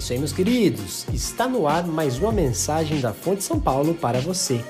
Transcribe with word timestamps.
isso 0.00 0.14
aí, 0.14 0.18
meus 0.18 0.32
queridos. 0.32 1.06
Está 1.12 1.46
no 1.46 1.68
ar 1.68 1.86
mais 1.86 2.18
uma 2.18 2.32
mensagem 2.32 3.00
da 3.00 3.12
Fonte 3.12 3.44
São 3.44 3.60
Paulo 3.60 3.92
para 3.92 4.18
você. 4.18 4.64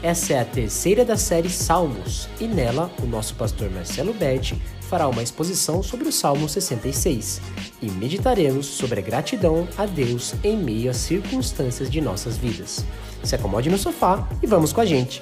Essa 0.00 0.34
é 0.34 0.40
a 0.40 0.44
terceira 0.44 1.04
da 1.04 1.16
série 1.16 1.50
Salmos 1.50 2.28
e 2.40 2.46
nela 2.46 2.90
o 3.02 3.06
nosso 3.06 3.34
pastor 3.34 3.68
Marcelo 3.68 4.14
Berti 4.14 4.54
fará 4.82 5.08
uma 5.08 5.24
exposição 5.24 5.82
sobre 5.82 6.08
o 6.08 6.12
Salmo 6.12 6.48
66 6.48 7.40
e 7.82 7.90
meditaremos 7.90 8.66
sobre 8.66 9.00
a 9.00 9.02
gratidão 9.02 9.66
a 9.76 9.86
Deus 9.86 10.34
em 10.44 10.56
meio 10.56 10.88
às 10.88 10.98
circunstâncias 10.98 11.90
de 11.90 12.00
nossas 12.00 12.36
vidas. 12.36 12.84
Se 13.24 13.34
acomode 13.34 13.68
no 13.68 13.78
sofá 13.78 14.28
e 14.40 14.46
vamos 14.46 14.72
com 14.72 14.80
a 14.80 14.86
gente. 14.86 15.20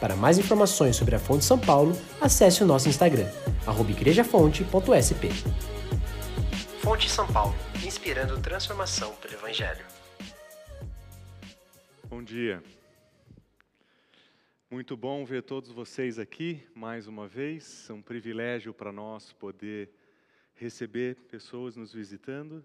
Para 0.00 0.16
mais 0.16 0.38
informações 0.38 0.96
sobre 0.96 1.14
a 1.14 1.18
Fonte 1.18 1.44
São 1.44 1.58
Paulo, 1.58 1.94
acesse 2.18 2.62
o 2.62 2.66
nosso 2.66 2.88
Instagram, 2.88 3.26
igrejafonte.sp. 3.90 5.28
Fonte 6.80 7.10
São 7.10 7.26
Paulo, 7.26 7.54
inspirando 8.02 8.42
transformação 8.42 9.14
pelo 9.14 9.34
Evangelho. 9.34 9.86
Bom 12.08 12.20
dia. 12.20 12.60
Muito 14.68 14.96
bom 14.96 15.24
ver 15.24 15.44
todos 15.44 15.70
vocês 15.70 16.18
aqui 16.18 16.66
mais 16.74 17.06
uma 17.06 17.28
vez. 17.28 17.88
É 17.88 17.92
um 17.92 18.02
privilégio 18.02 18.74
para 18.74 18.90
nós 18.90 19.32
poder 19.32 19.88
receber 20.56 21.14
pessoas 21.30 21.76
nos 21.76 21.92
visitando. 21.92 22.64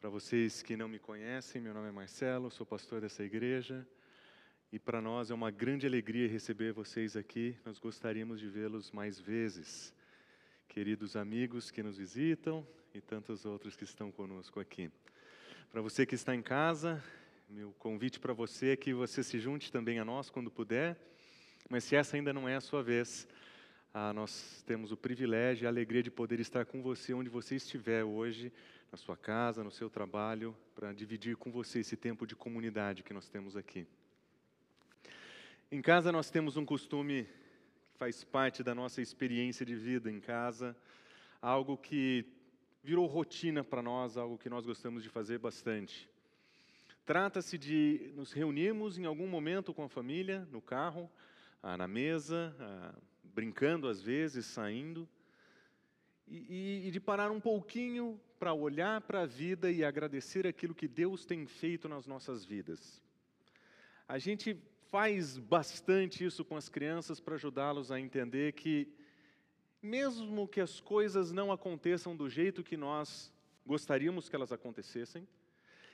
Para 0.00 0.08
vocês 0.08 0.62
que 0.62 0.76
não 0.76 0.86
me 0.86 1.00
conhecem, 1.00 1.60
meu 1.60 1.74
nome 1.74 1.88
é 1.88 1.92
Marcelo, 1.92 2.48
sou 2.48 2.64
pastor 2.64 3.00
dessa 3.00 3.24
igreja. 3.24 3.84
E 4.70 4.78
para 4.78 5.00
nós 5.00 5.32
é 5.32 5.34
uma 5.34 5.50
grande 5.50 5.84
alegria 5.84 6.28
receber 6.28 6.72
vocês 6.72 7.16
aqui. 7.16 7.58
Nós 7.64 7.80
gostaríamos 7.80 8.38
de 8.38 8.48
vê-los 8.48 8.92
mais 8.92 9.18
vezes. 9.18 9.92
Queridos 10.74 11.14
amigos 11.14 11.70
que 11.70 11.84
nos 11.84 11.98
visitam 11.98 12.66
e 12.92 13.00
tantos 13.00 13.44
outros 13.44 13.76
que 13.76 13.84
estão 13.84 14.10
conosco 14.10 14.58
aqui. 14.58 14.90
Para 15.70 15.80
você 15.80 16.04
que 16.04 16.16
está 16.16 16.34
em 16.34 16.42
casa, 16.42 17.00
meu 17.48 17.70
convite 17.78 18.18
para 18.18 18.32
você 18.32 18.70
é 18.70 18.76
que 18.76 18.92
você 18.92 19.22
se 19.22 19.38
junte 19.38 19.70
também 19.70 20.00
a 20.00 20.04
nós 20.04 20.30
quando 20.30 20.50
puder. 20.50 20.98
Mas 21.70 21.84
se 21.84 21.94
essa 21.94 22.16
ainda 22.16 22.32
não 22.32 22.48
é 22.48 22.56
a 22.56 22.60
sua 22.60 22.82
vez, 22.82 23.28
ah, 23.92 24.12
nós 24.12 24.64
temos 24.66 24.90
o 24.90 24.96
privilégio 24.96 25.62
e 25.62 25.66
a 25.66 25.70
alegria 25.70 26.02
de 26.02 26.10
poder 26.10 26.40
estar 26.40 26.66
com 26.66 26.82
você 26.82 27.14
onde 27.14 27.30
você 27.30 27.54
estiver 27.54 28.02
hoje, 28.02 28.52
na 28.90 28.98
sua 28.98 29.16
casa, 29.16 29.62
no 29.62 29.70
seu 29.70 29.88
trabalho, 29.88 30.56
para 30.74 30.92
dividir 30.92 31.36
com 31.36 31.52
você 31.52 31.78
esse 31.78 31.96
tempo 31.96 32.26
de 32.26 32.34
comunidade 32.34 33.04
que 33.04 33.14
nós 33.14 33.28
temos 33.28 33.56
aqui. 33.56 33.86
Em 35.70 35.80
casa 35.80 36.10
nós 36.10 36.30
temos 36.30 36.56
um 36.56 36.64
costume 36.64 37.28
faz 38.04 38.22
parte 38.22 38.62
da 38.62 38.74
nossa 38.74 39.00
experiência 39.00 39.64
de 39.64 39.74
vida 39.74 40.10
em 40.10 40.20
casa, 40.20 40.76
algo 41.40 41.74
que 41.74 42.26
virou 42.82 43.06
rotina 43.06 43.64
para 43.64 43.80
nós, 43.80 44.18
algo 44.18 44.36
que 44.36 44.50
nós 44.50 44.66
gostamos 44.66 45.02
de 45.02 45.08
fazer 45.08 45.38
bastante. 45.38 46.06
Trata-se 47.06 47.56
de 47.56 48.12
nos 48.14 48.30
reunirmos 48.30 48.98
em 48.98 49.06
algum 49.06 49.26
momento 49.26 49.72
com 49.72 49.84
a 49.84 49.88
família, 49.88 50.46
no 50.52 50.60
carro, 50.60 51.10
ah, 51.62 51.78
na 51.78 51.88
mesa, 51.88 52.54
ah, 52.60 52.94
brincando 53.22 53.88
às 53.88 54.02
vezes, 54.02 54.44
saindo, 54.44 55.08
e, 56.28 56.82
e 56.86 56.90
de 56.90 57.00
parar 57.00 57.30
um 57.30 57.40
pouquinho 57.40 58.20
para 58.38 58.52
olhar 58.52 59.00
para 59.00 59.22
a 59.22 59.26
vida 59.26 59.70
e 59.70 59.82
agradecer 59.82 60.46
aquilo 60.46 60.74
que 60.74 60.86
Deus 60.86 61.24
tem 61.24 61.46
feito 61.46 61.88
nas 61.88 62.06
nossas 62.06 62.44
vidas. 62.44 63.02
A 64.06 64.18
gente 64.18 64.62
faz 64.94 65.38
bastante 65.38 66.24
isso 66.24 66.44
com 66.44 66.56
as 66.56 66.68
crianças 66.68 67.18
para 67.18 67.34
ajudá-los 67.34 67.90
a 67.90 67.98
entender 67.98 68.52
que, 68.52 68.86
mesmo 69.82 70.46
que 70.46 70.60
as 70.60 70.78
coisas 70.78 71.32
não 71.32 71.50
aconteçam 71.50 72.14
do 72.14 72.30
jeito 72.30 72.62
que 72.62 72.76
nós 72.76 73.32
gostaríamos 73.66 74.28
que 74.28 74.36
elas 74.36 74.52
acontecessem, 74.52 75.26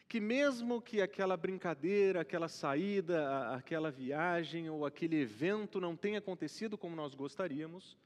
que 0.07 0.21
mesmo 0.21 0.83
que 0.83 1.01
aquela 1.01 1.35
brincadeira, 1.35 2.21
aquela 2.21 2.47
saída, 2.47 3.55
aquela 3.55 3.91
viagem 3.91 4.69
ou 4.69 4.85
aquele 4.85 5.17
evento 5.17 5.81
não 5.81 5.97
tenha 5.97 6.19
acontecido 6.19 6.77
como 6.77 6.95
nós 6.95 7.15
gostaríamos, 7.15 7.97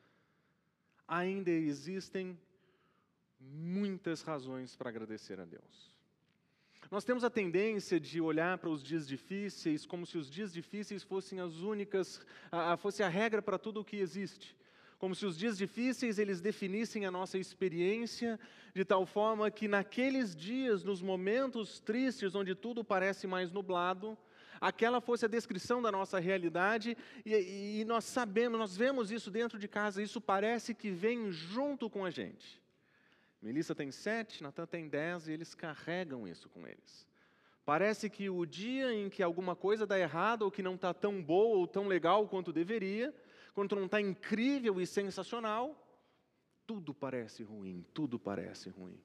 ainda 1.09 1.51
existem 1.51 2.39
muitas 3.41 4.23
razões 4.23 4.77
para 4.77 4.91
agradecer 4.91 5.41
a 5.41 5.45
Deus. 5.45 5.94
Nós 6.95 7.03
temos 7.03 7.25
a 7.25 7.29
tendência 7.29 7.99
de 7.99 8.21
olhar 8.21 8.57
para 8.57 8.71
os 8.71 8.81
dias 8.81 9.05
difíceis 9.05 9.85
como 9.85 10.07
se 10.07 10.17
os 10.17 10.31
dias 10.31 10.53
difíceis 10.53 11.03
fossem 11.03 11.41
as 11.41 11.57
únicas, 11.57 12.25
fosse 12.79 13.03
a 13.03 13.09
regra 13.09 13.43
para 13.43 13.59
tudo 13.59 13.81
o 13.81 13.85
que 13.85 13.97
existe 13.97 14.55
como 14.97 15.13
se 15.13 15.27
os 15.27 15.37
dias 15.37 15.59
difíceis 15.59 16.21
eles 16.21 16.41
definissem 16.41 17.05
a 17.05 17.11
nossa 17.11 17.37
experiência 17.37 18.39
de 18.73 18.85
tal 18.85 19.05
forma 19.05 19.51
que 19.51 19.67
naqueles 19.67 20.37
dias, 20.37 20.85
nos 20.85 21.03
momentos 21.03 21.81
tristes 21.81 22.37
onde 22.37 22.55
tudo 22.55 22.85
parece 22.85 23.27
mais 23.27 23.51
nublado, 23.51 24.17
aquela 24.61 25.01
fosse 25.01 25.25
a 25.25 25.29
descrição 25.29 25.83
da 25.83 25.91
nossa 25.91 26.21
realidade 26.21 26.97
e, 27.27 27.81
e 27.81 27.85
nós 27.87 28.05
sabemos, 28.05 28.57
nós 28.57 28.77
vemos 28.77 29.11
isso 29.11 29.33
dentro 29.33 29.59
de 29.59 29.67
casa, 29.67 30.01
isso 30.01 30.21
parece 30.21 30.73
que 30.73 30.93
vem 30.93 31.33
junto 31.33 31.91
com 31.91 32.05
a 32.05 32.11
gente. 32.11 32.64
Melissa 33.45 33.75
tem 33.75 33.91
sete, 33.91 34.43
Natan 34.43 34.65
tem 34.65 34.89
dez 34.89 35.29
e 35.29 35.33
eles 35.33 35.55
carregam 35.55 36.27
isso 36.27 36.49
com 36.49 36.67
eles. 36.67 37.07
Parece 37.63 38.09
que 38.09 38.31
o 38.31 38.47
dia 38.47 38.91
em 38.95 39.11
que 39.11 39.23
alguma 39.23 39.55
coisa 39.55 39.87
dá 39.87 39.99
errado 39.99 40.43
ou 40.43 40.51
que 40.51 40.63
não 40.63 40.77
está 40.77 40.95
tão 40.95 41.23
boa 41.23 41.59
ou 41.59 41.67
tão 41.67 41.87
legal 41.87 42.27
quanto 42.27 42.55
deveria, 42.55 43.15
quando 43.53 43.77
não 43.77 43.85
está 43.85 44.01
incrível 44.01 44.81
e 44.81 44.87
sensacional, 44.87 45.79
tudo 46.67 46.95
parece 46.95 47.43
ruim, 47.43 47.85
tudo 47.93 48.19
parece 48.19 48.71
ruim. 48.71 48.99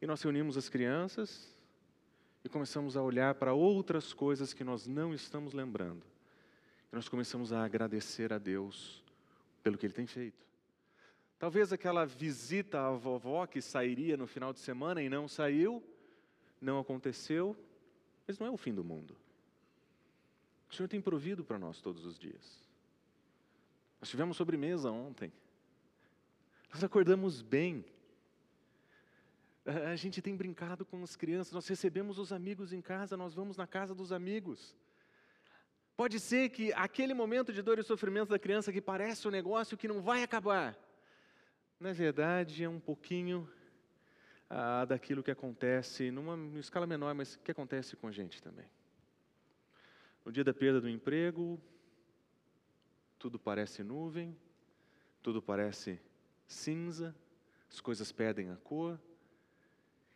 E 0.00 0.06
nós 0.06 0.22
reunimos 0.22 0.56
as 0.56 0.68
crianças 0.68 1.52
e 2.44 2.48
começamos 2.48 2.96
a 2.96 3.02
olhar 3.02 3.34
para 3.34 3.52
outras 3.52 4.12
coisas 4.12 4.52
que 4.52 4.62
nós 4.62 4.86
não 4.86 5.12
estamos 5.12 5.52
lembrando. 5.52 6.06
E 6.92 6.94
nós 6.94 7.08
começamos 7.08 7.52
a 7.52 7.64
agradecer 7.64 8.32
a 8.32 8.38
Deus 8.38 9.02
pelo 9.64 9.76
que 9.76 9.84
Ele 9.84 9.94
tem 9.94 10.06
feito. 10.06 10.46
Talvez 11.38 11.72
aquela 11.72 12.06
visita 12.06 12.80
à 12.80 12.90
vovó 12.90 13.46
que 13.46 13.60
sairia 13.60 14.16
no 14.16 14.26
final 14.26 14.52
de 14.52 14.60
semana 14.60 15.02
e 15.02 15.08
não 15.08 15.28
saiu, 15.28 15.82
não 16.60 16.78
aconteceu, 16.78 17.56
mas 18.26 18.38
não 18.38 18.46
é 18.46 18.50
o 18.50 18.56
fim 18.56 18.72
do 18.72 18.82
mundo. 18.82 19.16
O 20.70 20.74
Senhor 20.74 20.88
tem 20.88 21.00
provido 21.00 21.44
para 21.44 21.58
nós 21.58 21.80
todos 21.80 22.04
os 22.04 22.18
dias. 22.18 22.64
Nós 24.00 24.08
tivemos 24.08 24.36
sobremesa 24.36 24.90
ontem. 24.90 25.32
Nós 26.72 26.82
acordamos 26.82 27.42
bem. 27.42 27.84
A 29.90 29.96
gente 29.96 30.22
tem 30.22 30.36
brincado 30.36 30.84
com 30.84 31.02
as 31.02 31.16
crianças, 31.16 31.52
nós 31.52 31.66
recebemos 31.66 32.18
os 32.18 32.32
amigos 32.32 32.72
em 32.72 32.80
casa, 32.80 33.16
nós 33.16 33.34
vamos 33.34 33.56
na 33.56 33.66
casa 33.66 33.94
dos 33.94 34.12
amigos. 34.12 34.76
Pode 35.96 36.20
ser 36.20 36.50
que 36.50 36.72
aquele 36.74 37.14
momento 37.14 37.52
de 37.52 37.62
dor 37.62 37.78
e 37.78 37.82
sofrimento 37.82 38.28
da 38.28 38.38
criança 38.38 38.72
que 38.72 38.80
parece 38.80 39.26
um 39.26 39.30
negócio 39.30 39.76
que 39.76 39.88
não 39.88 40.02
vai 40.02 40.22
acabar, 40.22 40.78
na 41.78 41.92
verdade 41.92 42.64
é 42.64 42.68
um 42.68 42.80
pouquinho 42.80 43.48
ah, 44.48 44.84
daquilo 44.84 45.22
que 45.22 45.30
acontece 45.30 46.10
numa 46.10 46.58
escala 46.58 46.86
menor, 46.86 47.14
mas 47.14 47.36
que 47.36 47.50
acontece 47.50 47.96
com 47.96 48.08
a 48.08 48.12
gente 48.12 48.42
também. 48.42 48.66
No 50.24 50.32
dia 50.32 50.42
da 50.42 50.54
perda 50.54 50.80
do 50.80 50.88
emprego, 50.88 51.60
tudo 53.18 53.38
parece 53.38 53.82
nuvem, 53.82 54.36
tudo 55.22 55.42
parece 55.42 56.00
cinza, 56.46 57.14
as 57.68 57.80
coisas 57.80 58.10
perdem 58.12 58.50
a 58.50 58.56
cor, 58.56 59.00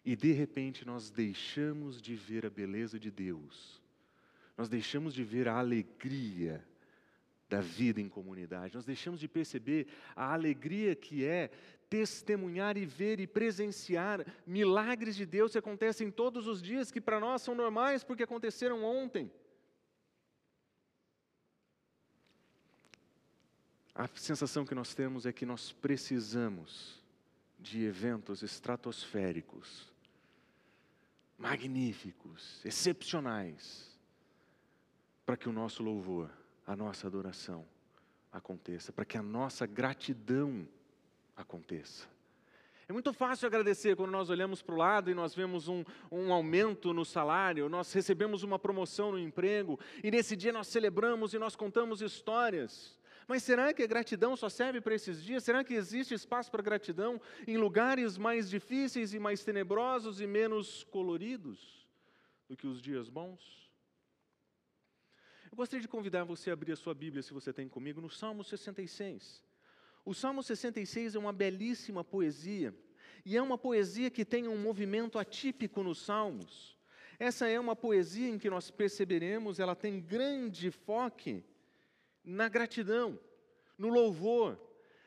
e 0.05 0.17
de 0.17 0.33
repente 0.33 0.87
nós 0.87 1.11
deixamos 1.11 2.01
de 2.01 2.15
ver 2.15 2.47
a 2.47 2.51
beleza 2.51 2.99
de 2.99 3.11
Deus, 3.11 3.83
nós 4.57 4.69
deixamos 4.69 5.13
de 5.13 5.23
ver 5.23 5.49
a 5.49 5.59
alegria 5.59 6.65
da 7.51 7.61
vida 7.61 8.01
em 8.01 8.09
comunidade, 8.09 8.75
nós 8.75 8.87
deixamos 8.87 9.21
de 9.21 9.29
perceber 9.29 9.89
a 10.17 10.33
alegria 10.33 10.95
que 10.95 11.25
é 11.25 11.51
testemunhar 11.91 12.79
e 12.79 12.87
ver 12.87 13.21
e 13.21 13.27
presenciar 13.27 14.25
milagres 14.47 15.17
de 15.17 15.27
Deus 15.27 15.53
que 15.53 15.59
acontecem 15.59 16.11
todos 16.11 16.47
os 16.47 16.63
dias, 16.63 16.91
que 16.91 17.01
para 17.01 17.21
nós 17.21 17.43
são 17.43 17.55
normais 17.55 18.03
porque 18.03 18.23
aconteceram 18.23 18.83
ontem. 18.83 19.31
a 24.01 24.09
sensação 24.15 24.65
que 24.65 24.75
nós 24.75 24.95
temos 24.95 25.27
é 25.27 25.33
que 25.33 25.45
nós 25.45 25.73
precisamos 25.73 26.99
de 27.59 27.85
eventos 27.85 28.43
estratosféricos, 28.43 29.93
magníficos, 31.37 32.65
excepcionais, 32.65 33.95
para 35.27 35.37
que 35.37 35.51
o 35.51 35.53
nosso 35.53 35.83
louvor, 35.83 36.31
a 36.67 36.77
nossa 36.77 37.07
adoração 37.07 37.67
aconteça, 38.33 38.93
para 38.93 39.05
que 39.05 39.19
a 39.19 39.23
nossa 39.23 39.67
gratidão 39.67 40.67
aconteça. 41.37 42.09
É 42.89 42.93
muito 42.93 43.13
fácil 43.13 43.47
agradecer 43.47 43.95
quando 43.95 44.11
nós 44.11 44.31
olhamos 44.31 44.63
para 44.63 44.75
o 44.75 44.79
lado 44.79 45.11
e 45.11 45.15
nós 45.15 45.33
vemos 45.33 45.69
um, 45.69 45.85
um 46.11 46.33
aumento 46.33 46.93
no 46.93 47.05
salário, 47.05 47.69
nós 47.69 47.93
recebemos 47.93 48.43
uma 48.43 48.59
promoção 48.59 49.13
no 49.13 49.19
emprego, 49.19 49.79
e 50.03 50.11
nesse 50.11 50.35
dia 50.35 50.53
nós 50.53 50.67
celebramos 50.67 51.33
e 51.33 51.39
nós 51.39 51.55
contamos 51.55 52.03
histórias. 52.03 52.99
Mas 53.29 53.45
será 53.45 53.73
que 53.73 53.85
a 53.85 53.87
gratidão 53.87 54.35
só 54.35 54.49
serve 54.49 54.81
para 54.81 54.93
esses 54.93 55.23
dias? 55.23 55.45
Será 55.45 55.63
que 55.63 55.73
existe 55.73 56.15
espaço 56.15 56.51
para 56.51 56.65
gratidão 56.65 57.21
em 57.47 57.57
lugares 57.57 58.19
mais 58.19 58.51
difíceis 58.51 59.15
e 59.15 59.21
mais 59.21 59.45
tenebrosos 59.45 60.21
e 60.21 60.27
menos 60.27 60.83
coloridos 60.91 61.87
do 62.49 62.57
que 62.57 62.67
os 62.67 62.83
dias 62.83 63.09
bons? 63.09 63.70
Eu 65.51 65.57
gostaria 65.57 65.83
de 65.83 65.89
convidar 65.89 66.23
você 66.23 66.51
a 66.51 66.53
abrir 66.53 66.73
a 66.73 66.77
sua 66.77 66.95
Bíblia, 66.95 67.25
se 67.25 67.33
você 67.33 67.53
tem 67.53 67.69
comigo, 67.69 68.01
no 68.01 68.09
Salmo 68.09 68.45
66. 68.45 69.43
O 70.05 70.15
Salmo 70.15 70.45
66 70.45 71.17
é 71.17 71.19
uma 71.19 71.33
belíssima 71.33 72.05
poesia, 72.05 72.73
e 73.27 73.37
é 73.37 73.43
uma 73.43 73.59
poesia 73.59 74.11
que 74.11 74.25
tem 74.25 74.47
um 74.47 74.57
movimento 74.57 75.19
atípico 75.19 75.83
nos 75.83 75.99
Salmos. 76.03 76.79
Essa 77.19 77.49
é 77.49 77.59
uma 77.59 77.75
poesia 77.75 78.29
em 78.29 78.39
que 78.39 78.49
nós 78.49 78.71
perceberemos, 78.71 79.59
ela 79.59 79.75
tem 79.75 80.01
grande 80.01 80.71
foco 80.71 81.43
na 82.25 82.49
gratidão, 82.49 83.19
no 83.77 83.89
louvor, 83.89 84.57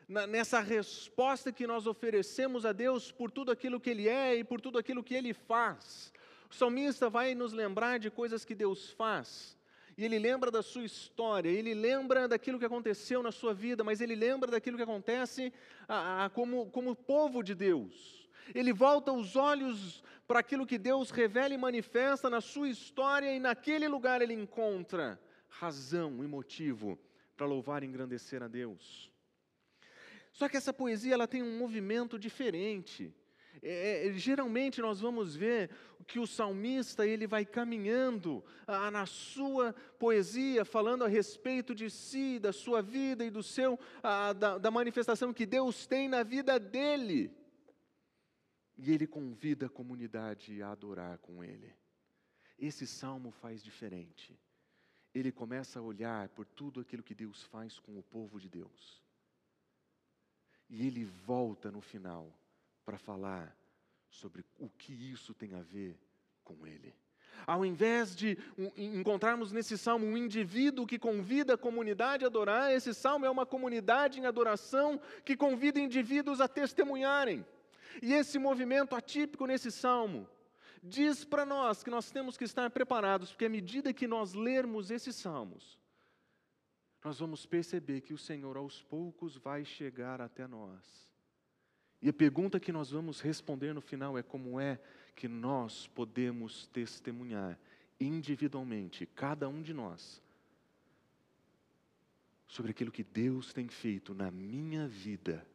na, 0.10 0.28
nessa 0.28 0.60
resposta 0.60 1.54
que 1.54 1.66
nós 1.66 1.88
oferecemos 1.88 2.66
a 2.66 2.74
Deus 2.74 3.14
por 3.14 3.32
tudo 3.32 3.50
aquilo 3.50 3.80
que 3.80 3.90
Ele 3.90 4.10
é 4.10 4.36
e 4.36 4.44
por 4.44 4.60
tudo 4.60 4.78
aquilo 4.78 5.04
que 5.04 5.16
Ele 5.16 5.34
faz. 5.34 6.12
O 6.52 6.54
salmista 6.54 7.10
vai 7.10 7.34
nos 7.34 7.54
lembrar 7.54 7.98
de 7.98 8.12
coisas 8.12 8.44
que 8.44 8.54
Deus 8.54 8.92
faz, 8.92 9.58
e 9.98 10.04
ele 10.06 10.18
lembra 10.18 10.50
da 10.50 10.62
sua 10.62 10.84
história, 10.84 11.50
ele 11.50 11.74
lembra 11.74 12.28
daquilo 12.28 12.58
que 12.58 12.66
aconteceu 12.66 13.22
na 13.22 13.32
sua 13.32 13.54
vida, 13.54 13.84
mas 13.84 14.02
ele 14.02 14.16
lembra 14.16 14.52
daquilo 14.52 14.78
que 14.78 14.84
acontece 14.84 15.54
a, 15.88 16.26
a, 16.26 16.30
como, 16.30 16.70
como 16.72 16.96
povo 16.96 17.44
de 17.44 17.54
Deus. 17.54 18.28
Ele 18.54 18.74
volta 18.74 19.12
os 19.12 19.36
olhos 19.36 20.04
para 20.28 20.40
aquilo 20.40 20.66
que 20.66 20.78
Deus 20.78 21.12
revela 21.12 21.54
e 21.54 21.58
manifesta 21.58 22.30
na 22.30 22.42
sua 22.42 22.70
história, 22.70 23.34
e 23.34 23.40
naquele 23.40 23.88
lugar 23.88 24.22
ele 24.22 24.34
encontra 24.34 25.20
razão 25.48 26.24
e 26.24 26.28
motivo 26.28 26.98
para 27.36 27.46
louvar 27.46 27.84
e 27.84 27.86
engrandecer 27.86 28.42
a 28.42 28.48
Deus. 28.48 29.12
Só 30.32 30.50
que 30.50 30.58
essa 30.58 30.74
poesia 30.74 31.14
ela 31.14 31.28
tem 31.28 31.44
um 31.44 31.58
movimento 31.58 32.18
diferente. 32.18 33.14
É, 33.62 34.08
é, 34.08 34.14
geralmente 34.14 34.82
nós 34.82 35.00
vamos 35.00 35.36
ver 35.36 35.70
que 36.08 36.20
o 36.20 36.28
salmista 36.28 37.06
ele 37.06 37.28
vai 37.28 37.46
caminhando 37.46 38.44
ah, 38.68 38.90
na 38.90 39.06
sua 39.06 39.74
poesia, 40.00 40.66
falando 40.66 41.04
a 41.04 41.08
respeito 41.08 41.74
de 41.76 41.90
si, 41.90 42.40
da 42.40 42.52
sua 42.52 42.82
vida 42.82 43.24
e 43.24 43.30
do 43.30 43.44
seu 43.44 43.80
ah, 44.02 44.34
da, 44.34 44.58
da 44.58 44.72
manifestação 44.72 45.34
que 45.34 45.46
Deus 45.46 45.86
tem 45.86 46.08
na 46.08 46.24
vida 46.24 46.60
dele. 46.60 47.32
E 48.78 48.92
ele 48.92 49.06
convida 49.06 49.68
a 49.68 49.70
comunidade 49.70 50.62
a 50.62 50.72
adorar 50.72 51.20
com 51.20 51.44
ele. 51.44 51.74
Esse 52.58 52.88
salmo 52.88 53.32
faz 53.32 53.64
diferente. 53.64 54.38
Ele 55.14 55.32
começa 55.32 55.80
a 55.80 55.84
olhar 55.84 56.28
por 56.30 56.46
tudo 56.46 56.80
aquilo 56.80 57.04
que 57.04 57.14
Deus 57.14 57.44
faz 57.44 57.80
com 57.80 57.98
o 58.00 58.04
povo 58.04 58.40
de 58.40 58.50
Deus. 58.50 59.02
E 60.68 60.88
ele 60.88 61.06
volta 61.06 61.72
no 61.72 61.82
final 61.82 62.34
para 62.86 62.98
falar 62.98 63.56
sobre 64.10 64.46
o 64.60 64.70
que 64.70 64.94
isso 64.94 65.34
tem 65.34 65.56
a 65.56 65.62
ver 65.62 66.00
com 66.44 66.66
Ele. 66.66 66.94
Ao 67.48 67.66
invés 67.66 68.16
de 68.16 68.38
encontrarmos 68.78 69.52
nesse 69.52 69.78
salmo 69.78 70.06
um 70.06 70.16
indivíduo 70.16 70.86
que 70.86 71.00
convida 71.00 71.56
a 71.56 71.58
comunidade 71.58 72.24
a 72.24 72.28
adorar, 72.28 72.72
esse 72.72 72.94
salmo 72.94 73.26
é 73.26 73.30
uma 73.30 73.46
comunidade 73.46 74.20
em 74.20 74.26
adoração 74.26 75.02
que 75.26 75.36
convida 75.36 75.80
indivíduos 75.80 76.40
a 76.40 76.48
testemunharem. 76.48 77.46
E 78.02 78.14
esse 78.14 78.38
movimento 78.38 78.96
atípico 78.96 79.46
nesse 79.46 79.72
salmo 79.72 80.30
diz 80.82 81.26
para 81.26 81.46
nós 81.46 81.84
que 81.84 81.90
nós 81.90 82.12
temos 82.12 82.38
que 82.38 82.44
estar 82.44 82.70
preparados, 82.70 83.32
porque 83.32 83.46
à 83.46 83.50
medida 83.50 83.94
que 83.94 84.08
nós 84.08 84.34
lermos 84.34 84.92
esses 84.92 85.16
salmos, 85.16 85.80
nós 87.04 87.20
vamos 87.20 87.46
perceber 87.46 88.02
que 88.02 88.14
o 88.14 88.18
Senhor 88.18 88.56
aos 88.58 88.82
poucos 88.82 89.36
vai 89.36 89.66
chegar 89.66 90.22
até 90.22 90.48
nós 90.48 91.13
e 92.04 92.10
a 92.10 92.14
pergunta 92.14 92.60
que 92.60 92.74
nós 92.74 92.92
vamos 92.92 93.22
responder 93.22 93.74
no 93.74 93.80
final 93.80 94.18
é 94.18 94.22
como 94.22 94.60
é 94.60 94.78
que 95.16 95.26
nós 95.26 95.88
podemos 95.88 96.68
testemunhar 96.68 97.58
individualmente, 97.98 99.06
cada 99.06 99.48
um 99.48 99.62
de 99.62 99.74
nós, 99.74 100.22
sobre 102.46 102.72
aquilo 102.72 102.92
que 102.92 103.06
Deus 103.06 103.54
tem 103.54 103.70
feito 103.70 104.14
na 104.14 104.30
minha 104.30 104.86
vida, 104.86 105.48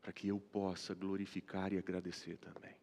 para 0.00 0.12
que 0.12 0.28
eu 0.28 0.38
possa 0.38 0.94
glorificar 0.94 1.72
e 1.72 1.78
agradecer 1.78 2.36
também. 2.36 2.76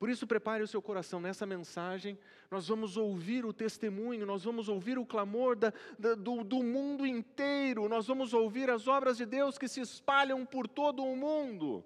Por 0.00 0.08
isso, 0.08 0.26
prepare 0.26 0.62
o 0.62 0.66
seu 0.66 0.80
coração 0.80 1.20
nessa 1.20 1.44
mensagem. 1.44 2.18
Nós 2.50 2.66
vamos 2.68 2.96
ouvir 2.96 3.44
o 3.44 3.52
testemunho, 3.52 4.24
nós 4.24 4.42
vamos 4.42 4.66
ouvir 4.66 4.98
o 4.98 5.04
clamor 5.04 5.54
da, 5.54 5.74
da, 5.98 6.14
do, 6.14 6.42
do 6.42 6.62
mundo 6.62 7.06
inteiro, 7.06 7.86
nós 7.86 8.06
vamos 8.06 8.32
ouvir 8.32 8.70
as 8.70 8.88
obras 8.88 9.18
de 9.18 9.26
Deus 9.26 9.58
que 9.58 9.68
se 9.68 9.78
espalham 9.78 10.46
por 10.46 10.66
todo 10.66 11.04
o 11.04 11.14
mundo. 11.14 11.84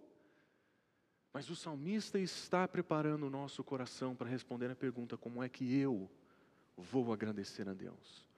Mas 1.33 1.51
o 1.51 1.57
salmista 1.57 2.17
está 2.17 2.69
preparando 2.69 3.27
o 3.27 3.31
nosso 3.31 3.65
coração 3.65 4.15
para 4.15 4.31
responder 4.31 4.71
a 4.71 4.77
pergunta: 4.77 5.17
como 5.17 5.43
é 5.43 5.49
que 5.49 5.77
eu 5.77 6.09
vou 6.77 7.13
agradecer 7.13 7.69
a 7.69 7.75
Deus? 7.75 8.29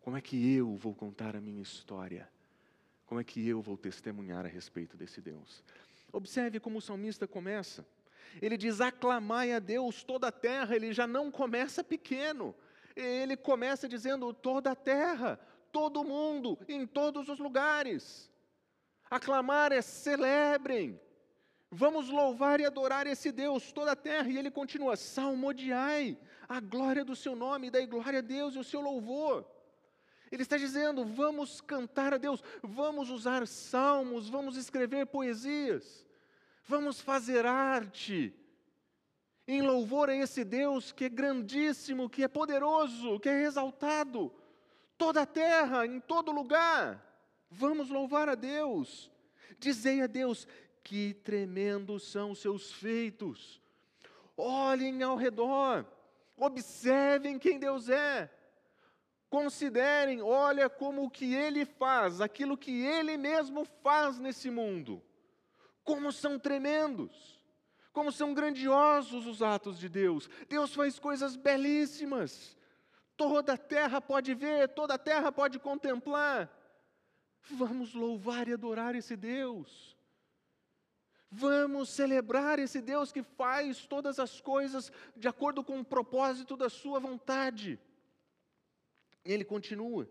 Como 0.00 0.14
é 0.14 0.20
que 0.20 0.54
eu 0.54 0.74
vou 0.74 0.94
contar 0.94 1.34
a 1.34 1.40
minha 1.40 1.62
história? 1.62 2.28
Como 3.06 3.18
é 3.18 3.24
que 3.24 3.48
eu 3.48 3.62
vou 3.62 3.78
testemunhar 3.78 4.44
a 4.44 4.48
respeito 4.48 4.94
desse 4.94 5.22
Deus? 5.22 5.64
Observe 6.12 6.60
como 6.60 6.76
o 6.76 6.82
salmista 6.82 7.26
começa. 7.26 7.86
Ele 8.40 8.56
diz: 8.56 8.80
aclamai 8.80 9.52
a 9.52 9.58
Deus 9.58 10.02
toda 10.04 10.28
a 10.28 10.32
terra. 10.32 10.74
Ele 10.74 10.92
já 10.92 11.06
não 11.06 11.30
começa 11.30 11.82
pequeno. 11.82 12.54
Ele 12.94 13.36
começa 13.36 13.88
dizendo: 13.88 14.32
toda 14.32 14.72
a 14.72 14.76
terra, 14.76 15.38
todo 15.72 16.04
mundo, 16.04 16.58
em 16.68 16.86
todos 16.86 17.28
os 17.28 17.38
lugares. 17.38 18.30
Aclamar 19.10 19.72
é 19.72 19.82
celebrem. 19.82 21.00
Vamos 21.70 22.08
louvar 22.08 22.60
e 22.60 22.64
adorar 22.64 23.06
esse 23.06 23.32
Deus, 23.32 23.72
toda 23.72 23.92
a 23.92 23.96
terra. 23.96 24.28
E 24.28 24.38
ele 24.38 24.50
continua: 24.50 24.96
salmodiai 24.96 26.18
a 26.48 26.60
glória 26.60 27.04
do 27.04 27.16
seu 27.16 27.34
nome, 27.34 27.70
dai 27.70 27.86
glória 27.86 28.20
a 28.20 28.22
Deus 28.22 28.54
e 28.54 28.58
o 28.58 28.64
seu 28.64 28.80
louvor. 28.80 29.44
Ele 30.30 30.42
está 30.42 30.56
dizendo: 30.56 31.04
vamos 31.04 31.60
cantar 31.60 32.14
a 32.14 32.18
Deus, 32.18 32.42
vamos 32.62 33.10
usar 33.10 33.46
salmos, 33.46 34.28
vamos 34.28 34.56
escrever 34.56 35.06
poesias. 35.06 36.05
Vamos 36.68 37.00
fazer 37.00 37.46
arte 37.46 38.34
em 39.46 39.62
louvor 39.62 40.10
a 40.10 40.16
esse 40.16 40.42
Deus 40.42 40.90
que 40.90 41.04
é 41.04 41.08
grandíssimo, 41.08 42.10
que 42.10 42.24
é 42.24 42.28
poderoso, 42.28 43.20
que 43.20 43.28
é 43.28 43.44
exaltado. 43.44 44.32
Toda 44.98 45.22
a 45.22 45.26
terra, 45.26 45.86
em 45.86 46.00
todo 46.00 46.32
lugar. 46.32 47.00
Vamos 47.48 47.88
louvar 47.88 48.28
a 48.28 48.34
Deus. 48.34 49.08
Dizei 49.60 50.02
a 50.02 50.08
Deus 50.08 50.48
que 50.82 51.14
tremendos 51.14 52.10
são 52.10 52.32
os 52.32 52.40
seus 52.40 52.72
feitos. 52.72 53.60
Olhem 54.36 55.04
ao 55.04 55.16
redor, 55.16 55.86
observem 56.36 57.38
quem 57.38 57.60
Deus 57.60 57.88
é. 57.88 58.28
Considerem, 59.30 60.20
olha 60.20 60.68
como 60.68 61.04
o 61.04 61.10
que 61.10 61.32
Ele 61.32 61.64
faz, 61.64 62.20
aquilo 62.20 62.56
que 62.56 62.84
Ele 62.84 63.16
mesmo 63.16 63.64
faz 63.64 64.18
nesse 64.18 64.50
mundo 64.50 65.00
como 65.86 66.10
são 66.12 66.36
tremendos, 66.36 67.40
como 67.92 68.10
são 68.10 68.34
grandiosos 68.34 69.24
os 69.24 69.40
atos 69.40 69.78
de 69.78 69.88
Deus. 69.88 70.28
Deus 70.48 70.74
faz 70.74 70.98
coisas 70.98 71.36
belíssimas. 71.36 72.56
Toda 73.16 73.54
a 73.54 73.56
terra 73.56 74.00
pode 74.00 74.34
ver, 74.34 74.68
toda 74.74 74.94
a 74.94 74.98
terra 74.98 75.30
pode 75.30 75.58
contemplar. 75.60 76.50
Vamos 77.48 77.94
louvar 77.94 78.48
e 78.48 78.52
adorar 78.52 78.96
esse 78.96 79.16
Deus. 79.16 79.96
Vamos 81.30 81.88
celebrar 81.88 82.58
esse 82.58 82.82
Deus 82.82 83.12
que 83.12 83.22
faz 83.22 83.86
todas 83.86 84.18
as 84.18 84.40
coisas 84.40 84.90
de 85.16 85.28
acordo 85.28 85.62
com 85.62 85.78
o 85.78 85.84
propósito 85.84 86.56
da 86.56 86.68
Sua 86.68 86.98
vontade. 86.98 87.78
Ele 89.24 89.44
continua: 89.44 90.08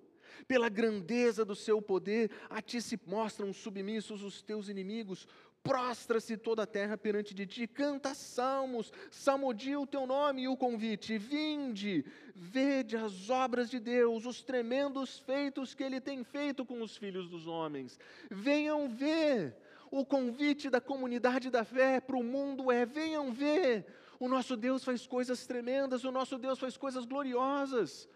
pela 0.48 0.70
grandeza 0.70 1.44
do 1.46 1.56
seu 1.56 1.82
poder, 1.82 2.32
a 2.50 2.62
ti 2.62 2.82
se 2.82 3.00
mostram 3.06 3.54
submissos 3.54 4.24
os 4.24 4.42
teus 4.42 4.70
inimigos, 4.70 5.28
prostra-se 5.66 6.38
toda 6.38 6.62
a 6.62 6.68
terra 6.68 6.96
perante 6.96 7.34
de 7.34 7.48
ti, 7.48 7.66
canta 7.66 8.14
salmos, 8.14 8.94
salmodia 9.10 9.80
o 9.80 9.88
teu 9.88 10.06
nome 10.06 10.44
e 10.44 10.48
o 10.48 10.56
convite, 10.56 11.18
vinde, 11.18 12.06
vede 12.36 12.96
as 12.96 13.32
obras 13.32 13.68
de 13.68 13.80
Deus, 13.80 14.28
os 14.28 14.44
tremendos 14.44 15.18
feitos 15.18 15.74
que 15.74 15.82
ele 15.82 16.00
tem 16.00 16.24
feito 16.24 16.64
com 16.64 16.84
os 16.84 16.96
filhos 16.96 17.28
dos 17.28 17.48
homens, 17.48 18.00
venham 18.30 18.88
ver, 18.88 19.58
o 19.90 20.06
convite 20.06 20.70
da 20.70 20.80
comunidade 20.80 21.50
da 21.50 21.64
fé 21.64 22.00
para 22.00 22.16
o 22.16 22.24
mundo 22.24 22.72
é: 22.72 22.86
venham 22.86 23.34
ver, 23.34 23.88
o 24.20 24.28
nosso 24.28 24.56
Deus 24.56 24.84
faz 24.84 25.08
coisas 25.08 25.48
tremendas, 25.48 26.04
o 26.04 26.12
nosso 26.12 26.38
Deus 26.38 26.60
faz 26.60 26.78
coisas 26.78 27.06
gloriosas, 27.06 28.08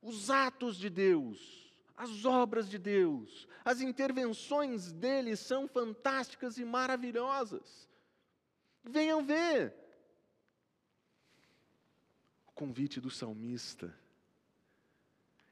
os 0.00 0.30
atos 0.30 0.76
de 0.76 0.88
Deus, 0.88 1.67
as 1.98 2.24
obras 2.24 2.70
de 2.70 2.78
Deus, 2.78 3.48
as 3.64 3.80
intervenções 3.80 4.92
dele 4.92 5.34
são 5.34 5.66
fantásticas 5.66 6.56
e 6.56 6.64
maravilhosas. 6.64 7.88
Venham 8.84 9.24
ver. 9.24 9.74
O 12.46 12.52
convite 12.52 13.00
do 13.00 13.10
salmista 13.10 13.92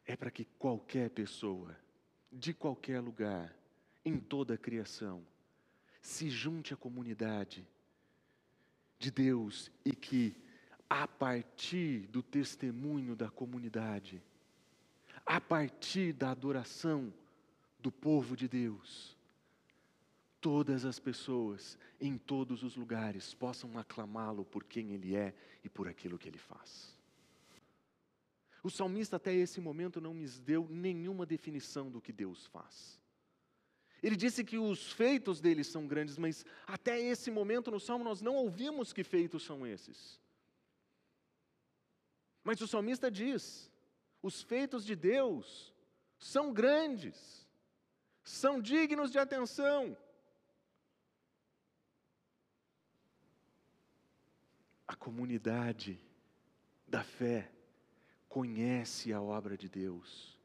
é 0.07 0.15
para 0.15 0.31
que 0.31 0.45
qualquer 0.57 1.11
pessoa, 1.11 1.77
de 2.31 2.55
qualquer 2.55 3.01
lugar, 3.01 3.53
em 4.05 4.21
toda 4.21 4.55
a 4.55 4.59
criação, 4.59 5.27
se 6.01 6.31
junte 6.31 6.73
à 6.73 6.77
comunidade 6.77 7.67
de 9.01 9.11
Deus 9.11 9.69
e 9.85 9.91
que, 9.91 10.37
a 10.89 11.09
partir 11.09 12.07
do 12.07 12.23
testemunho 12.23 13.17
da 13.17 13.29
comunidade, 13.29 14.23
a 15.27 15.41
partir 15.41 16.13
da 16.13 16.31
adoração 16.31 17.13
do 17.81 17.91
povo 17.91 18.37
de 18.37 18.47
Deus, 18.47 19.17
todas 20.41 20.85
as 20.85 21.01
pessoas 21.01 21.77
em 22.01 22.17
todos 22.17 22.63
os 22.63 22.77
lugares 22.77 23.35
possam 23.35 23.77
aclamá-lo 23.77 24.45
por 24.45 24.63
quem 24.63 24.93
ele 24.93 25.17
é 25.17 25.35
e 25.65 25.69
por 25.69 25.89
aquilo 25.89 26.17
que 26.17 26.29
ele 26.29 26.39
faz. 26.39 26.97
O 28.63 28.71
salmista, 28.71 29.17
até 29.17 29.35
esse 29.35 29.61
momento, 29.61 30.01
não 30.01 30.15
nos 30.15 30.39
deu 30.39 30.69
nenhuma 30.71 31.27
definição 31.27 31.91
do 31.91 32.01
que 32.01 32.13
Deus 32.13 32.47
faz. 32.47 33.01
Ele 34.03 34.17
disse 34.17 34.45
que 34.45 34.59
os 34.59 34.93
feitos 34.93 35.41
dele 35.41 35.65
são 35.65 35.87
grandes, 35.87 36.19
mas 36.19 36.45
até 36.67 37.01
esse 37.01 37.31
momento 37.31 37.71
no 37.71 37.81
salmo 37.81 38.05
nós 38.05 38.21
não 38.21 38.35
ouvimos 38.37 38.93
que 38.93 39.03
feitos 39.03 39.43
são 39.45 39.67
esses. 39.67 40.21
Mas 42.45 42.61
o 42.61 42.69
salmista 42.69 43.11
diz: 43.11 43.71
os 44.27 44.43
feitos 44.43 44.85
de 44.85 44.97
Deus 44.97 45.73
são 46.19 46.53
grandes, 46.53 47.47
são 48.25 48.61
dignos 48.61 49.13
de 49.13 49.19
atenção. 49.19 49.97
A 54.89 54.97
comunidade 54.97 56.01
da 56.89 57.05
fé 57.05 57.53
conhece 58.29 59.13
a 59.13 59.23
obra 59.23 59.57
de 59.57 59.69
Deus, 59.69 60.37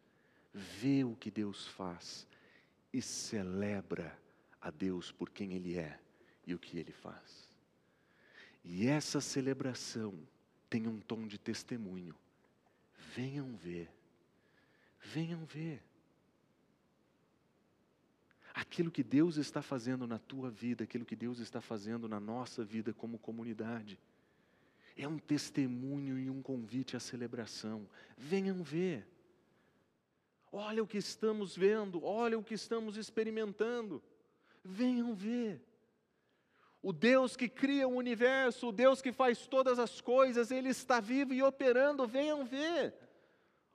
vê 0.54 1.04
o 1.04 1.16
que 1.16 1.32
Deus 1.32 1.68
faz 1.68 2.28
e 2.94 3.02
celebra 3.02 4.16
a 4.60 4.70
Deus 4.70 5.12
por 5.12 5.32
quem 5.32 5.54
Ele 5.54 5.78
é 5.78 6.00
e 6.46 6.54
o 6.54 6.60
que 6.60 6.78
Ele 6.78 6.92
faz. 6.92 7.50
E 8.64 8.86
essa 8.86 9.20
celebração 9.20 10.14
tem 10.70 10.88
um 10.88 11.00
tom 11.00 11.26
de 11.26 11.40
testemunho. 11.40 12.16
Venham 13.16 13.56
ver, 13.56 13.90
venham 15.00 15.44
ver. 15.46 15.84
Aquilo 18.54 18.92
que 18.92 19.04
Deus 19.04 19.38
está 19.38 19.62
fazendo 19.62 20.06
na 20.06 20.20
tua 20.20 20.50
vida, 20.50 20.84
aquilo 20.84 21.06
que 21.06 21.16
Deus 21.16 21.40
está 21.40 21.62
fazendo 21.62 22.08
na 22.08 22.20
nossa 22.20 22.64
vida 22.64 22.94
como 22.94 23.18
comunidade, 23.18 23.98
é 24.96 25.08
um 25.08 25.18
testemunho 25.18 26.20
e 26.20 26.30
um 26.30 26.42
convite 26.42 26.96
à 26.96 27.00
celebração. 27.00 27.88
Venham 28.18 28.62
ver. 28.62 29.08
Olha 30.52 30.84
o 30.84 30.88
que 30.88 30.98
estamos 30.98 31.56
vendo, 31.56 32.04
olha 32.04 32.38
o 32.38 32.44
que 32.44 32.54
estamos 32.54 32.98
experimentando. 32.98 34.04
Venham 34.64 35.16
ver. 35.16 35.62
O 36.82 36.92
Deus 36.92 37.36
que 37.36 37.48
cria 37.48 37.88
o 37.88 37.96
universo, 37.96 38.70
o 38.70 38.72
Deus 38.72 39.02
que 39.02 39.12
faz 39.12 39.46
todas 39.46 39.78
as 39.78 40.02
coisas, 40.02 40.50
Ele 40.50 40.70
está 40.70 41.00
vivo 41.00 41.34
e 41.34 41.44
operando. 41.44 42.08
Venham 42.08 42.44
ver. 42.44 42.96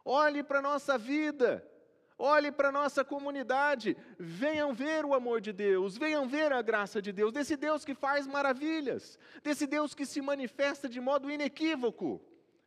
Olhe 0.04 0.42
para 0.42 0.58
a 0.58 0.62
nossa 0.62 0.96
vida, 0.96 1.68
olhe 2.16 2.50
para 2.50 2.68
a 2.68 2.72
nossa 2.72 3.04
comunidade. 3.04 3.96
Venham 4.18 4.72
ver 4.74 5.04
o 5.04 5.14
amor 5.14 5.40
de 5.40 5.52
Deus, 5.52 5.96
venham 5.96 6.28
ver 6.28 6.52
a 6.52 6.62
graça 6.62 7.00
de 7.00 7.12
Deus, 7.12 7.32
desse 7.32 7.56
Deus 7.56 7.84
que 7.84 7.94
faz 7.94 8.26
maravilhas, 8.26 9.18
desse 9.42 9.66
Deus 9.66 9.94
que 9.94 10.06
se 10.06 10.20
manifesta 10.20 10.88
de 10.88 11.00
modo 11.00 11.30
inequívoco. 11.30 12.20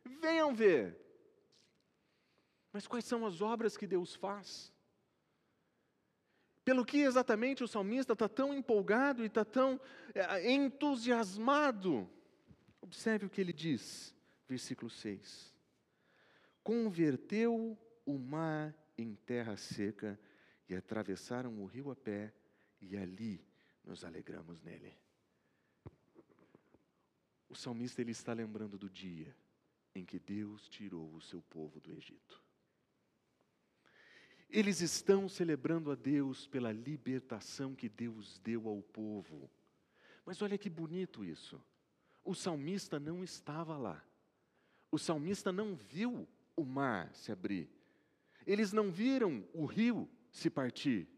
Venham 0.04 0.54
ver. 0.54 0.98
Mas 2.72 2.86
quais 2.86 3.04
são 3.04 3.26
as 3.26 3.40
obras 3.42 3.76
que 3.76 3.86
Deus 3.86 4.14
faz? 4.14 4.72
Pelo 6.64 6.84
que 6.84 6.98
exatamente 6.98 7.64
o 7.64 7.68
salmista 7.68 8.12
está 8.12 8.28
tão 8.28 8.52
empolgado 8.52 9.22
e 9.22 9.26
está 9.26 9.44
tão 9.44 9.80
é, 10.14 10.52
entusiasmado? 10.52 12.08
Observe 12.80 13.26
o 13.26 13.30
que 13.30 13.40
ele 13.40 13.52
diz, 13.52 14.14
versículo 14.48 14.90
6. 14.90 15.54
Converteu 16.62 17.78
o 18.04 18.18
mar 18.18 18.74
em 18.96 19.14
terra 19.14 19.56
seca 19.56 20.18
e 20.68 20.74
atravessaram 20.74 21.60
o 21.60 21.66
rio 21.66 21.90
a 21.90 21.96
pé, 21.96 22.32
e 22.80 22.96
ali 22.96 23.44
nos 23.84 24.04
alegramos 24.04 24.62
nele. 24.62 24.96
O 27.48 27.54
salmista 27.54 28.00
ele 28.00 28.12
está 28.12 28.32
lembrando 28.32 28.78
do 28.78 28.88
dia 28.88 29.36
em 29.94 30.04
que 30.04 30.18
Deus 30.18 30.68
tirou 30.68 31.12
o 31.14 31.20
seu 31.20 31.42
povo 31.42 31.80
do 31.80 31.92
Egito. 31.92 32.40
Eles 34.52 34.80
estão 34.80 35.28
celebrando 35.28 35.92
a 35.92 35.94
Deus 35.94 36.46
pela 36.46 36.72
libertação 36.72 37.74
que 37.74 37.88
Deus 37.88 38.40
deu 38.42 38.68
ao 38.68 38.82
povo. 38.82 39.48
Mas 40.26 40.42
olha 40.42 40.58
que 40.58 40.68
bonito 40.68 41.24
isso. 41.24 41.60
O 42.24 42.34
salmista 42.34 42.98
não 42.98 43.22
estava 43.22 43.76
lá. 43.76 44.04
O 44.90 44.98
salmista 44.98 45.52
não 45.52 45.76
viu 45.76 46.28
o 46.56 46.64
mar 46.64 47.14
se 47.14 47.30
abrir. 47.30 47.70
Eles 48.44 48.72
não 48.72 48.90
viram 48.90 49.44
o 49.54 49.64
rio 49.64 50.08
se 50.32 50.50
partir. 50.50 51.08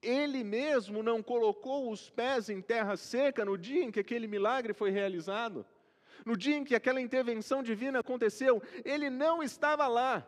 Ele 0.00 0.42
mesmo 0.42 1.02
não 1.02 1.22
colocou 1.22 1.90
os 1.90 2.08
pés 2.08 2.48
em 2.48 2.62
terra 2.62 2.96
seca 2.96 3.44
no 3.44 3.58
dia 3.58 3.84
em 3.84 3.90
que 3.90 4.00
aquele 4.00 4.26
milagre 4.26 4.72
foi 4.72 4.90
realizado. 4.90 5.66
No 6.24 6.36
dia 6.36 6.56
em 6.56 6.64
que 6.64 6.74
aquela 6.74 7.00
intervenção 7.00 7.62
divina 7.62 8.00
aconteceu, 8.00 8.62
ele 8.84 9.10
não 9.10 9.42
estava 9.42 9.86
lá. 9.86 10.26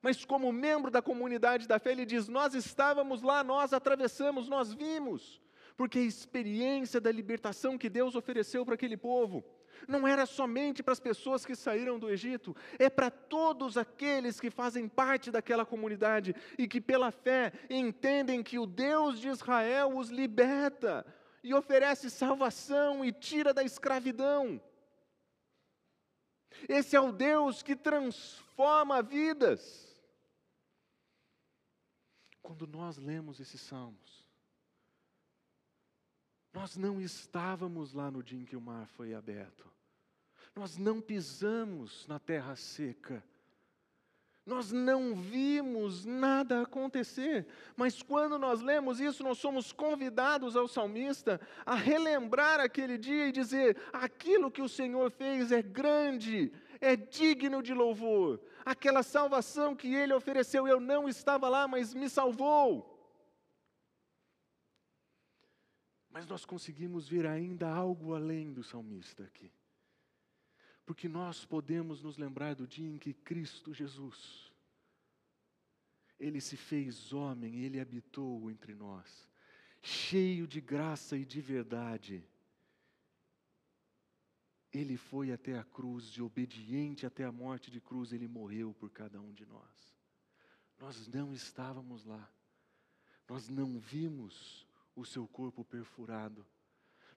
Mas, 0.00 0.24
como 0.24 0.52
membro 0.52 0.90
da 0.90 1.02
comunidade 1.02 1.66
da 1.66 1.78
fé, 1.78 1.92
ele 1.92 2.06
diz: 2.06 2.28
Nós 2.28 2.54
estávamos 2.54 3.22
lá, 3.22 3.42
nós 3.42 3.72
atravessamos, 3.72 4.48
nós 4.48 4.72
vimos, 4.72 5.40
porque 5.76 5.98
a 5.98 6.02
experiência 6.02 7.00
da 7.00 7.10
libertação 7.10 7.76
que 7.76 7.88
Deus 7.88 8.14
ofereceu 8.14 8.64
para 8.64 8.74
aquele 8.74 8.96
povo 8.96 9.44
não 9.86 10.08
era 10.08 10.26
somente 10.26 10.82
para 10.82 10.92
as 10.92 11.00
pessoas 11.00 11.44
que 11.44 11.54
saíram 11.54 11.98
do 11.98 12.10
Egito, 12.10 12.56
é 12.78 12.88
para 12.88 13.10
todos 13.10 13.76
aqueles 13.76 14.40
que 14.40 14.50
fazem 14.50 14.88
parte 14.88 15.30
daquela 15.30 15.64
comunidade 15.64 16.34
e 16.56 16.66
que, 16.66 16.80
pela 16.80 17.10
fé, 17.10 17.52
entendem 17.70 18.42
que 18.42 18.58
o 18.58 18.66
Deus 18.66 19.20
de 19.20 19.28
Israel 19.28 19.96
os 19.96 20.08
liberta 20.08 21.06
e 21.42 21.54
oferece 21.54 22.10
salvação 22.10 23.04
e 23.04 23.12
tira 23.12 23.54
da 23.54 23.62
escravidão. 23.62 24.60
Esse 26.68 26.96
é 26.96 27.00
o 27.00 27.12
Deus 27.12 27.62
que 27.62 27.76
transforma 27.76 29.02
vidas. 29.02 29.87
Quando 32.48 32.66
nós 32.66 32.96
lemos 32.96 33.40
esses 33.40 33.60
salmos, 33.60 34.26
nós 36.50 36.78
não 36.78 36.98
estávamos 36.98 37.92
lá 37.92 38.10
no 38.10 38.22
dia 38.22 38.40
em 38.40 38.46
que 38.46 38.56
o 38.56 38.60
mar 38.60 38.88
foi 38.88 39.12
aberto, 39.12 39.70
nós 40.56 40.78
não 40.78 40.98
pisamos 40.98 42.06
na 42.06 42.18
terra 42.18 42.56
seca, 42.56 43.22
nós 44.46 44.72
não 44.72 45.14
vimos 45.14 46.06
nada 46.06 46.62
acontecer, 46.62 47.46
mas 47.76 48.02
quando 48.02 48.38
nós 48.38 48.62
lemos 48.62 48.98
isso, 48.98 49.22
nós 49.22 49.36
somos 49.36 49.70
convidados 49.70 50.56
ao 50.56 50.66
salmista 50.66 51.38
a 51.66 51.74
relembrar 51.74 52.60
aquele 52.60 52.96
dia 52.96 53.28
e 53.28 53.32
dizer: 53.32 53.76
aquilo 53.92 54.50
que 54.50 54.62
o 54.62 54.70
Senhor 54.70 55.10
fez 55.10 55.52
é 55.52 55.60
grande, 55.60 56.50
é 56.80 56.96
digno 56.96 57.62
de 57.62 57.74
louvor. 57.74 58.40
Aquela 58.64 59.02
salvação 59.02 59.74
que 59.74 59.94
ele 59.94 60.12
ofereceu, 60.12 60.66
eu 60.66 60.80
não 60.80 61.08
estava 61.08 61.48
lá, 61.48 61.66
mas 61.66 61.94
me 61.94 62.08
salvou. 62.08 62.94
Mas 66.10 66.26
nós 66.26 66.44
conseguimos 66.44 67.08
ver 67.08 67.26
ainda 67.26 67.68
algo 67.68 68.14
além 68.14 68.52
do 68.52 68.62
salmista 68.62 69.24
aqui. 69.24 69.52
Porque 70.84 71.08
nós 71.08 71.44
podemos 71.44 72.02
nos 72.02 72.16
lembrar 72.16 72.54
do 72.54 72.66
dia 72.66 72.88
em 72.88 72.98
que 72.98 73.12
Cristo 73.12 73.74
Jesus, 73.74 74.50
Ele 76.18 76.40
se 76.40 76.56
fez 76.56 77.12
homem, 77.12 77.60
Ele 77.60 77.78
habitou 77.78 78.50
entre 78.50 78.74
nós, 78.74 79.28
cheio 79.82 80.46
de 80.46 80.60
graça 80.60 81.16
e 81.16 81.24
de 81.24 81.40
verdade 81.40 82.26
ele 84.78 84.96
foi 84.96 85.32
até 85.32 85.58
a 85.58 85.64
cruz 85.64 86.04
e, 86.16 86.22
obediente 86.22 87.04
até 87.04 87.24
a 87.24 87.32
morte 87.32 87.70
de 87.70 87.80
cruz, 87.80 88.12
ele 88.12 88.28
morreu 88.28 88.72
por 88.72 88.90
cada 88.90 89.20
um 89.20 89.32
de 89.32 89.44
nós. 89.44 89.96
Nós 90.78 91.08
não 91.08 91.32
estávamos 91.32 92.04
lá, 92.04 92.30
nós 93.28 93.48
não 93.48 93.78
vimos 93.78 94.66
o 94.94 95.04
seu 95.04 95.26
corpo 95.26 95.64
perfurado, 95.64 96.46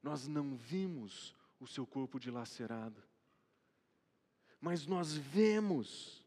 nós 0.02 0.28
não 0.28 0.56
vimos 0.56 1.36
o 1.60 1.68
seu 1.68 1.86
corpo 1.86 2.20
dilacerado, 2.20 3.04
mas 4.60 4.88
nós 4.88 5.14
vemos 5.14 6.21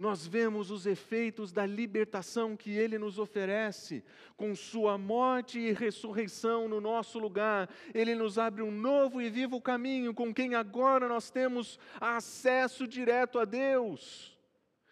nós 0.00 0.26
vemos 0.26 0.70
os 0.70 0.86
efeitos 0.86 1.52
da 1.52 1.66
libertação 1.66 2.56
que 2.56 2.70
Ele 2.70 2.98
nos 2.98 3.18
oferece, 3.18 4.02
com 4.34 4.56
Sua 4.56 4.96
morte 4.96 5.58
e 5.58 5.72
ressurreição 5.72 6.66
no 6.66 6.80
nosso 6.80 7.18
lugar. 7.18 7.68
Ele 7.92 8.14
nos 8.14 8.38
abre 8.38 8.62
um 8.62 8.70
novo 8.70 9.20
e 9.20 9.28
vivo 9.28 9.60
caminho, 9.60 10.14
com 10.14 10.32
quem 10.32 10.54
agora 10.54 11.06
nós 11.06 11.30
temos 11.30 11.78
acesso 12.00 12.88
direto 12.88 13.38
a 13.38 13.44
Deus. 13.44 14.34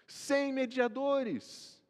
sem 0.07 0.53
mediadores. 0.53 1.83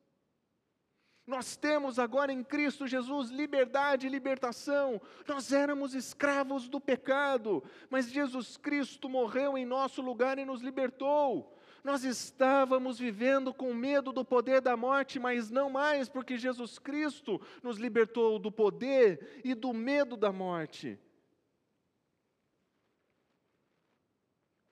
Nós 1.26 1.56
temos 1.56 1.98
agora 1.98 2.32
em 2.32 2.42
Cristo 2.42 2.86
Jesus 2.86 3.30
liberdade 3.30 4.06
e 4.06 4.10
libertação. 4.10 5.00
Nós 5.26 5.52
éramos 5.52 5.94
escravos 5.94 6.68
do 6.68 6.80
pecado, 6.80 7.62
mas 7.90 8.10
Jesus 8.10 8.56
Cristo 8.56 9.08
morreu 9.08 9.58
em 9.58 9.66
nosso 9.66 10.02
lugar 10.02 10.38
e 10.38 10.44
nos 10.44 10.62
libertou. 10.62 11.57
Nós 11.84 12.04
estávamos 12.04 12.98
vivendo 12.98 13.54
com 13.54 13.72
medo 13.72 14.12
do 14.12 14.24
poder 14.24 14.60
da 14.60 14.76
morte, 14.76 15.18
mas 15.18 15.50
não 15.50 15.70
mais, 15.70 16.08
porque 16.08 16.36
Jesus 16.36 16.78
Cristo 16.78 17.40
nos 17.62 17.78
libertou 17.78 18.38
do 18.38 18.50
poder 18.50 19.40
e 19.44 19.54
do 19.54 19.72
medo 19.72 20.16
da 20.16 20.32
morte. 20.32 20.98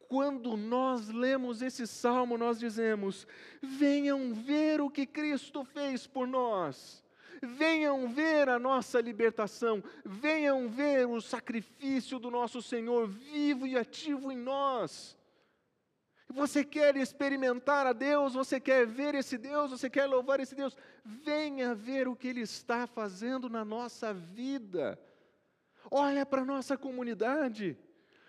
quando 0.08 0.56
nós 0.56 1.08
lemos 1.08 1.62
esse 1.62 1.86
salmo, 1.86 2.38
nós 2.38 2.58
dizemos: 2.58 3.26
venham 3.62 4.32
ver 4.32 4.80
o 4.80 4.90
que 4.90 5.06
Cristo 5.06 5.64
fez 5.64 6.06
por 6.06 6.26
nós, 6.26 7.02
venham 7.42 8.08
ver 8.08 8.48
a 8.48 8.58
nossa 8.58 9.00
libertação, 9.00 9.82
venham 10.04 10.68
ver 10.68 11.06
o 11.06 11.20
sacrifício 11.20 12.18
do 12.18 12.30
nosso 12.30 12.62
Senhor 12.62 13.06
vivo 13.06 13.66
e 13.66 13.76
ativo 13.76 14.30
em 14.30 14.36
nós. 14.36 15.16
Você 16.28 16.64
quer 16.64 16.96
experimentar 16.96 17.86
a 17.86 17.92
Deus, 17.92 18.34
você 18.34 18.60
quer 18.60 18.86
ver 18.86 19.14
esse 19.14 19.38
Deus, 19.38 19.70
você 19.70 19.88
quer 19.88 20.06
louvar 20.06 20.40
esse 20.40 20.54
Deus, 20.54 20.76
venha 21.04 21.74
ver 21.74 22.08
o 22.08 22.16
que 22.16 22.28
Ele 22.28 22.40
está 22.40 22.86
fazendo 22.86 23.48
na 23.48 23.64
nossa 23.64 24.12
vida. 24.12 24.98
Olha 25.90 26.26
para 26.26 26.42
a 26.42 26.44
nossa 26.44 26.76
comunidade. 26.76 27.78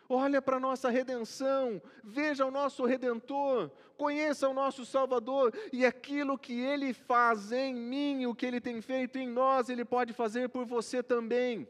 Olha 0.09 0.41
para 0.41 0.55
a 0.55 0.59
nossa 0.59 0.89
redenção, 0.89 1.81
veja 2.01 2.45
o 2.45 2.51
nosso 2.51 2.85
redentor, 2.85 3.69
conheça 3.97 4.47
o 4.47 4.53
nosso 4.53 4.85
Salvador. 4.85 5.53
E 5.73 5.85
aquilo 5.85 6.37
que 6.37 6.53
ele 6.53 6.93
faz 6.93 7.51
em 7.51 7.73
mim, 7.75 8.25
o 8.25 8.33
que 8.33 8.45
ele 8.45 8.61
tem 8.61 8.81
feito 8.81 9.17
em 9.17 9.27
nós, 9.27 9.67
ele 9.67 9.83
pode 9.83 10.13
fazer 10.13 10.47
por 10.47 10.65
você 10.65 11.03
também. 11.03 11.67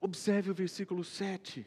Observe 0.00 0.50
o 0.50 0.54
versículo 0.54 1.04
7. 1.04 1.66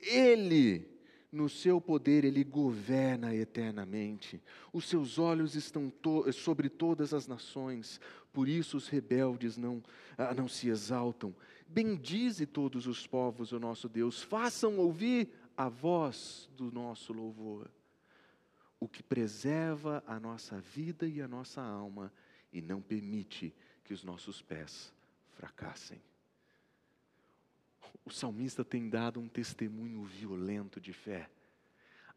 Ele, 0.00 0.88
no 1.30 1.48
seu 1.48 1.80
poder, 1.80 2.24
ele 2.24 2.44
governa 2.44 3.34
eternamente. 3.34 4.40
Os 4.72 4.88
seus 4.88 5.18
olhos 5.18 5.54
estão 5.54 5.90
to 5.90 6.32
sobre 6.32 6.68
todas 6.68 7.12
as 7.12 7.26
nações. 7.26 8.00
Por 8.32 8.48
isso 8.48 8.76
os 8.76 8.88
rebeldes 8.88 9.56
não, 9.56 9.82
ah, 10.16 10.34
não 10.34 10.48
se 10.48 10.68
exaltam. 10.68 11.34
Bendize 11.66 12.46
todos 12.46 12.86
os 12.86 13.06
povos 13.06 13.52
o 13.52 13.58
nosso 13.58 13.88
Deus, 13.88 14.22
façam 14.22 14.78
ouvir 14.78 15.30
a 15.56 15.68
voz 15.68 16.48
do 16.56 16.70
nosso 16.70 17.12
louvor, 17.12 17.70
o 18.78 18.86
que 18.86 19.02
preserva 19.02 20.04
a 20.06 20.20
nossa 20.20 20.60
vida 20.60 21.08
e 21.08 21.20
a 21.20 21.26
nossa 21.26 21.62
alma 21.62 22.12
e 22.52 22.60
não 22.60 22.80
permite 22.80 23.54
que 23.84 23.94
os 23.94 24.04
nossos 24.04 24.42
pés 24.42 24.92
fracassem. 25.30 26.00
O 28.04 28.10
salmista 28.10 28.64
tem 28.64 28.88
dado 28.88 29.20
um 29.20 29.28
testemunho 29.28 30.04
violento 30.04 30.80
de 30.80 30.92
fé. 30.92 31.28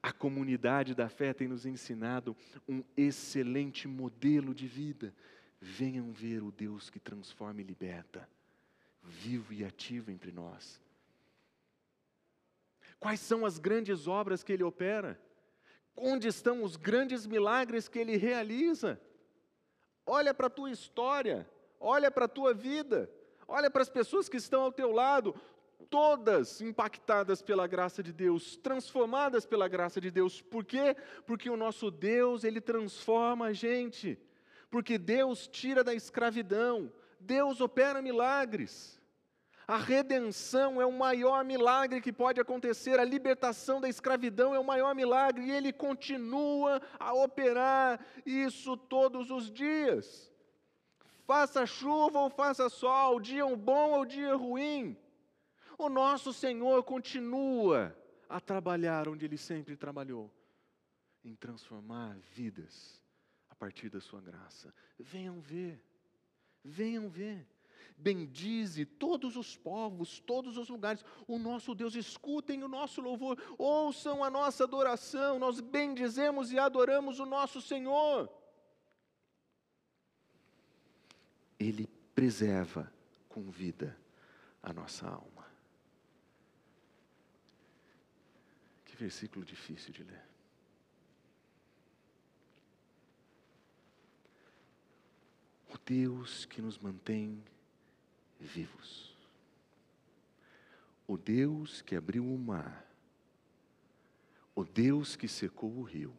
A 0.02 0.12
comunidade 0.12 0.96
da 0.96 1.10
fé 1.10 1.34
tem 1.34 1.48
nos 1.48 1.66
ensinado 1.66 2.36
um 2.68 2.84
excelente 2.96 3.88
modelo 3.88 4.54
de 4.54 4.68
vida. 4.68 5.14
Venham 5.60 6.12
ver 6.12 6.42
o 6.42 6.52
Deus 6.52 6.90
que 6.90 7.00
transforma 7.00 7.62
e 7.62 7.64
liberta 7.64 8.28
vivo 9.04 9.54
e 9.54 9.64
ativo 9.64 10.12
entre 10.12 10.32
nós. 10.32 10.80
Quais 13.00 13.20
são 13.20 13.46
as 13.46 13.58
grandes 13.58 14.08
obras 14.08 14.44
que 14.44 14.52
ele 14.52 14.64
opera? 14.64 15.20
Onde 15.96 16.28
estão 16.28 16.64
os 16.64 16.76
grandes 16.76 17.26
milagres 17.26 17.88
que 17.88 18.00
ele 18.00 18.18
realiza? 18.18 19.00
Olha 20.06 20.34
para 20.34 20.48
a 20.48 20.50
tua 20.50 20.72
história, 20.72 21.50
olha 21.80 22.12
para 22.12 22.26
a 22.26 22.30
tua 22.30 22.54
vida, 22.54 23.10
olha 23.48 23.70
para 23.70 23.82
as 23.82 23.90
pessoas 23.90 24.28
que 24.28 24.38
estão 24.38 24.62
ao 24.62 24.72
teu 24.72 24.92
lado, 24.92 25.36
todas 25.90 26.62
impactadas 26.62 27.42
pela 27.42 27.68
graça 27.68 28.04
de 28.04 28.12
Deus, 28.12 28.58
transformadas 28.58 29.46
pela 29.46 29.68
graça 29.68 30.00
de 30.02 30.12
Deus. 30.12 30.42
Por 30.42 30.66
quê? 30.66 30.96
Porque 31.26 31.50
o 31.50 31.58
nosso 31.58 31.90
Deus, 31.90 32.44
ele 32.44 32.62
transforma 32.62 33.48
a 33.48 33.54
gente. 33.54 34.20
Porque 34.70 34.98
Deus 34.98 35.48
tira 35.48 35.84
da 35.84 35.94
escravidão, 35.94 36.92
Deus 37.20 37.60
opera 37.60 38.02
milagres. 38.02 39.00
A 39.68 39.78
redenção 39.78 40.82
é 40.82 40.86
o 40.86 40.92
maior 40.92 41.46
milagre 41.46 42.02
que 42.02 42.12
pode 42.12 42.42
acontecer, 42.42 43.00
a 43.00 43.04
libertação 43.04 43.80
da 43.80 43.88
escravidão 43.88 44.56
é 44.56 44.60
o 44.60 44.64
maior 44.64 44.96
milagre 44.96 45.46
e 45.46 45.52
ele 45.52 45.72
continua 45.72 46.82
a 47.00 47.14
operar 47.14 48.04
isso 48.26 48.76
todos 48.76 49.30
os 49.30 49.52
dias. 49.52 50.32
Faça 51.28 51.68
chuva 51.68 52.20
ou 52.20 52.32
faça 52.32 52.68
sol, 52.68 53.20
dia 53.20 53.46
bom 53.56 53.92
ou 53.92 54.06
dia 54.06 54.36
ruim, 54.36 54.98
o 55.80 55.90
nosso 55.90 56.32
Senhor 56.32 56.84
continua 56.84 57.96
a 58.28 58.40
trabalhar 58.40 59.08
onde 59.08 59.26
ele 59.26 59.38
sempre 59.38 59.76
trabalhou 59.76 60.32
em 61.24 61.36
transformar 61.36 62.18
vidas 62.32 63.02
a 63.50 63.56
partir 63.56 63.90
da 63.90 64.00
sua 64.00 64.22
graça. 64.22 64.74
Venham 65.00 65.40
ver, 65.40 65.84
venham 66.64 67.10
ver 67.10 67.48
bendize 68.00 68.86
todos 68.86 69.36
os 69.36 69.58
povos, 69.58 70.20
todos 70.20 70.58
os 70.58 70.70
lugares. 70.70 71.04
O 71.28 71.38
nosso 71.38 71.76
Deus, 71.76 71.96
escutem 71.96 72.64
o 72.64 72.68
nosso 72.68 73.02
louvor, 73.02 73.38
ouçam 73.58 74.24
a 74.24 74.30
nossa 74.30 74.64
adoração. 74.64 75.38
Nós 75.38 75.60
bendizemos 75.60 76.52
e 76.52 76.58
adoramos 76.58 77.20
o 77.20 77.26
nosso 77.26 77.62
Senhor. 77.62 78.32
Ele 81.60 81.88
preserva 82.16 82.92
com 83.28 83.50
vida 83.52 83.98
a 84.64 84.72
nossa 84.72 85.08
alma. 85.08 85.46
Que 88.86 88.89
versículo 89.00 89.46
difícil 89.46 89.94
de 89.94 90.04
ler. 90.04 90.22
O 95.74 95.78
Deus 95.78 96.46
que 96.46 96.62
nos 96.62 96.78
mantém 96.78 97.42
vivos. 98.40 99.16
O 101.08 101.18
Deus 101.18 101.82
que 101.82 101.96
abriu 101.96 102.24
o 102.24 102.38
mar, 102.38 102.86
o 104.54 104.64
Deus 104.64 105.16
que 105.16 105.28
secou 105.28 105.72
o 105.72 105.82
rio, 105.82 106.14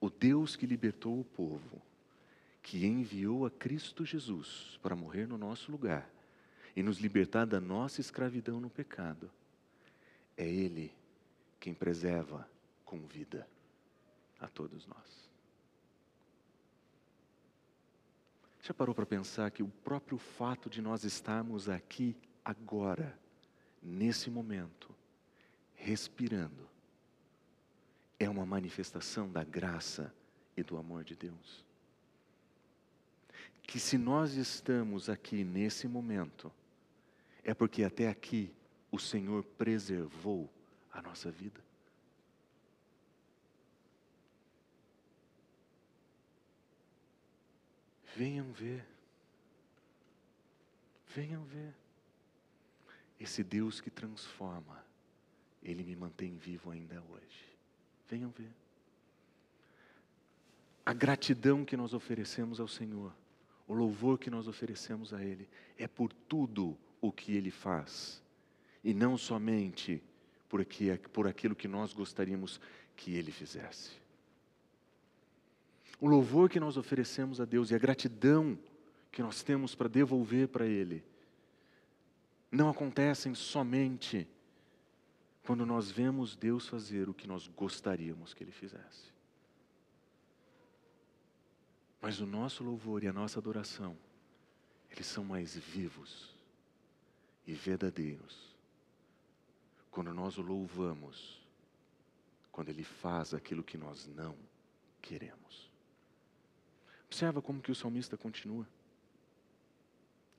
o 0.00 0.08
Deus 0.08 0.54
que 0.54 0.66
libertou 0.66 1.18
o 1.18 1.24
povo, 1.24 1.82
que 2.62 2.86
enviou 2.86 3.46
a 3.46 3.50
Cristo 3.50 4.04
Jesus 4.04 4.78
para 4.82 4.94
morrer 4.94 5.26
no 5.26 5.36
nosso 5.36 5.72
lugar 5.72 6.08
e 6.76 6.82
nos 6.82 6.98
libertar 6.98 7.46
da 7.46 7.60
nossa 7.60 8.00
escravidão 8.00 8.60
no 8.60 8.70
pecado, 8.70 9.30
é 10.36 10.46
Ele 10.46 10.92
quem 11.64 11.72
preserva 11.72 12.46
com 12.84 13.06
vida 13.06 13.48
a 14.38 14.46
todos 14.46 14.86
nós. 14.86 15.30
Já 18.60 18.74
parou 18.74 18.94
para 18.94 19.06
pensar 19.06 19.50
que 19.50 19.62
o 19.62 19.68
próprio 19.82 20.18
fato 20.18 20.68
de 20.68 20.82
nós 20.82 21.04
estarmos 21.04 21.70
aqui 21.70 22.14
agora, 22.44 23.18
nesse 23.82 24.28
momento, 24.28 24.94
respirando, 25.74 26.68
é 28.18 28.28
uma 28.28 28.44
manifestação 28.44 29.32
da 29.32 29.42
graça 29.42 30.14
e 30.54 30.62
do 30.62 30.76
amor 30.76 31.02
de 31.02 31.16
Deus? 31.16 31.64
Que 33.62 33.80
se 33.80 33.96
nós 33.96 34.34
estamos 34.34 35.08
aqui 35.08 35.44
nesse 35.44 35.88
momento, 35.88 36.52
é 37.42 37.54
porque 37.54 37.84
até 37.84 38.06
aqui 38.06 38.52
o 38.92 38.98
Senhor 38.98 39.42
preservou 39.56 40.50
a 40.94 41.02
nossa 41.02 41.30
vida. 41.30 41.60
Venham 48.14 48.52
ver. 48.52 48.86
Venham 51.08 51.44
ver. 51.44 51.74
Esse 53.18 53.42
Deus 53.42 53.80
que 53.80 53.90
transforma, 53.90 54.84
Ele 55.62 55.82
me 55.82 55.96
mantém 55.96 56.36
vivo 56.36 56.70
ainda 56.70 57.02
hoje. 57.10 57.44
Venham 58.08 58.30
ver. 58.30 58.50
A 60.86 60.92
gratidão 60.92 61.64
que 61.64 61.76
nós 61.76 61.92
oferecemos 61.92 62.60
ao 62.60 62.68
Senhor, 62.68 63.12
o 63.66 63.74
louvor 63.74 64.18
que 64.18 64.30
nós 64.30 64.46
oferecemos 64.46 65.12
a 65.12 65.24
Ele, 65.24 65.48
é 65.76 65.88
por 65.88 66.12
tudo 66.12 66.76
o 67.00 67.10
que 67.10 67.32
Ele 67.32 67.50
faz, 67.50 68.22
e 68.82 68.92
não 68.92 69.16
somente 69.16 70.02
por, 70.48 70.64
por 71.12 71.26
aquilo 71.26 71.54
que 71.54 71.68
nós 71.68 71.92
gostaríamos 71.92 72.60
que 72.96 73.14
Ele 73.14 73.32
fizesse 73.32 74.04
o 76.00 76.06
louvor 76.06 76.50
que 76.50 76.60
nós 76.60 76.76
oferecemos 76.76 77.40
a 77.40 77.44
Deus 77.44 77.70
e 77.70 77.74
a 77.74 77.78
gratidão 77.78 78.58
que 79.10 79.22
nós 79.22 79.42
temos 79.42 79.74
para 79.74 79.88
devolver 79.88 80.48
para 80.48 80.66
Ele, 80.66 81.04
não 82.50 82.68
acontecem 82.68 83.34
somente 83.34 84.28
quando 85.44 85.64
nós 85.64 85.90
vemos 85.90 86.36
Deus 86.36 86.68
fazer 86.68 87.08
o 87.08 87.14
que 87.14 87.26
nós 87.26 87.48
gostaríamos 87.48 88.34
que 88.34 88.44
Ele 88.44 88.52
fizesse. 88.52 89.12
Mas 92.00 92.20
o 92.20 92.26
nosso 92.26 92.62
louvor 92.62 93.02
e 93.02 93.08
a 93.08 93.12
nossa 93.12 93.38
adoração, 93.38 93.96
eles 94.90 95.06
são 95.06 95.24
mais 95.24 95.56
vivos 95.56 96.34
e 97.46 97.54
verdadeiros 97.54 98.53
quando 99.94 100.12
nós 100.12 100.36
o 100.38 100.42
louvamos, 100.42 101.40
quando 102.50 102.68
Ele 102.68 102.82
faz 102.82 103.32
aquilo 103.32 103.62
que 103.62 103.78
nós 103.78 104.08
não 104.08 104.36
queremos. 105.00 105.70
Observa 107.06 107.40
como 107.40 107.62
que 107.62 107.70
o 107.70 107.76
salmista 107.76 108.16
continua. 108.16 108.68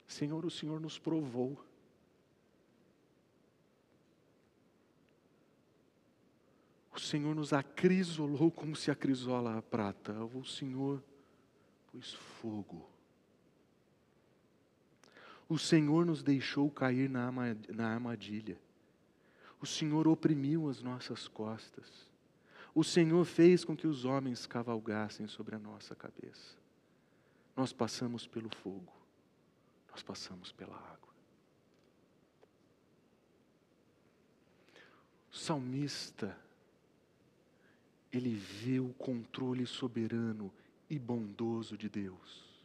Senhor, 0.05 0.45
o 0.45 0.51
Senhor 0.51 0.81
nos 0.81 0.99
provou. 0.99 1.65
O 6.93 6.99
Senhor 6.99 7.33
nos 7.33 7.53
acrisolou 7.53 8.51
como 8.51 8.75
se 8.75 8.91
acrisola 8.91 9.57
a 9.57 9.61
prata. 9.61 10.21
O 10.21 10.43
Senhor 10.43 11.01
pôs 11.93 12.13
fogo. 12.13 12.89
O 15.47 15.57
Senhor 15.57 16.05
nos 16.05 16.21
deixou 16.21 16.69
cair 16.69 17.09
na 17.09 17.29
armadilha. 17.87 18.64
O 19.65 19.67
Senhor 19.67 20.07
oprimiu 20.07 20.69
as 20.69 20.83
nossas 20.83 21.27
costas. 21.27 22.07
O 22.75 22.83
Senhor 22.83 23.25
fez 23.25 23.65
com 23.65 23.75
que 23.75 23.87
os 23.87 24.05
homens 24.05 24.45
cavalgassem 24.45 25.27
sobre 25.27 25.55
a 25.55 25.59
nossa 25.59 25.95
cabeça. 25.95 26.55
Nós 27.55 27.73
passamos 27.73 28.27
pelo 28.27 28.47
fogo, 28.57 28.93
nós 29.89 30.03
passamos 30.03 30.51
pela 30.51 30.75
água. 30.75 31.09
O 35.33 35.35
salmista, 35.35 36.37
ele 38.13 38.35
vê 38.35 38.79
o 38.79 38.93
controle 38.93 39.65
soberano 39.65 40.53
e 40.87 40.99
bondoso 40.99 41.75
de 41.75 41.89
Deus 41.89 42.63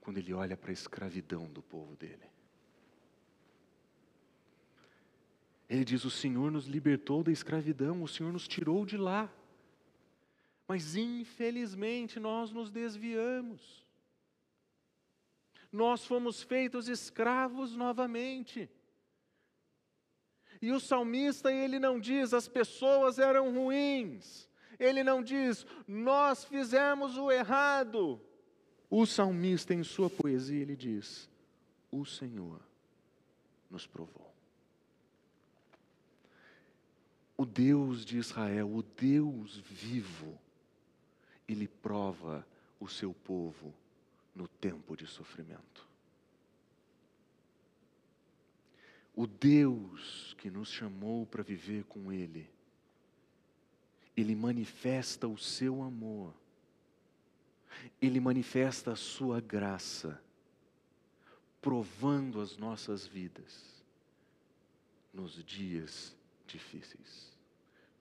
quando 0.00 0.18
ele 0.18 0.34
olha 0.34 0.56
para 0.56 0.70
a 0.70 0.74
escravidão 0.74 1.46
do 1.46 1.62
povo 1.62 1.94
dele. 1.94 2.35
Ele 5.68 5.84
diz: 5.84 6.04
O 6.04 6.10
Senhor 6.10 6.50
nos 6.50 6.66
libertou 6.66 7.22
da 7.22 7.32
escravidão, 7.32 8.02
o 8.02 8.08
Senhor 8.08 8.32
nos 8.32 8.46
tirou 8.46 8.84
de 8.86 8.96
lá. 8.96 9.32
Mas 10.68 10.96
infelizmente 10.96 12.18
nós 12.18 12.50
nos 12.50 12.70
desviamos. 12.70 13.84
Nós 15.70 16.04
fomos 16.04 16.42
feitos 16.42 16.88
escravos 16.88 17.76
novamente. 17.76 18.68
E 20.60 20.72
o 20.72 20.80
salmista, 20.80 21.52
ele 21.52 21.78
não 21.78 22.00
diz 22.00 22.32
as 22.32 22.48
pessoas 22.48 23.18
eram 23.18 23.52
ruins. 23.52 24.48
Ele 24.78 25.02
não 25.02 25.22
diz 25.22 25.66
nós 25.86 26.44
fizemos 26.44 27.16
o 27.16 27.30
errado. 27.30 28.20
O 28.88 29.04
salmista, 29.04 29.74
em 29.74 29.82
sua 29.82 30.08
poesia, 30.08 30.62
ele 30.62 30.76
diz: 30.76 31.28
O 31.90 32.04
Senhor 32.04 32.60
nos 33.70 33.86
provou. 33.86 34.35
O 37.36 37.44
Deus 37.44 38.04
de 38.04 38.16
Israel, 38.16 38.74
o 38.74 38.82
Deus 38.82 39.58
vivo, 39.58 40.38
ele 41.48 41.68
prova 41.68 42.46
o 42.80 42.88
seu 42.88 43.12
povo 43.12 43.74
no 44.34 44.48
tempo 44.48 44.96
de 44.96 45.06
sofrimento. 45.06 45.86
O 49.14 49.26
Deus 49.26 50.34
que 50.38 50.50
nos 50.50 50.70
chamou 50.70 51.24
para 51.24 51.42
viver 51.42 51.84
com 51.84 52.12
Ele, 52.12 52.50
Ele 54.16 54.34
manifesta 54.34 55.26
o 55.28 55.38
seu 55.38 55.82
amor, 55.82 56.34
Ele 58.00 58.20
manifesta 58.20 58.92
a 58.92 58.96
sua 58.96 59.40
graça, 59.40 60.20
provando 61.62 62.40
as 62.40 62.56
nossas 62.56 63.06
vidas 63.06 63.84
nos 65.12 65.42
dias 65.44 66.15
difíceis, 66.46 67.32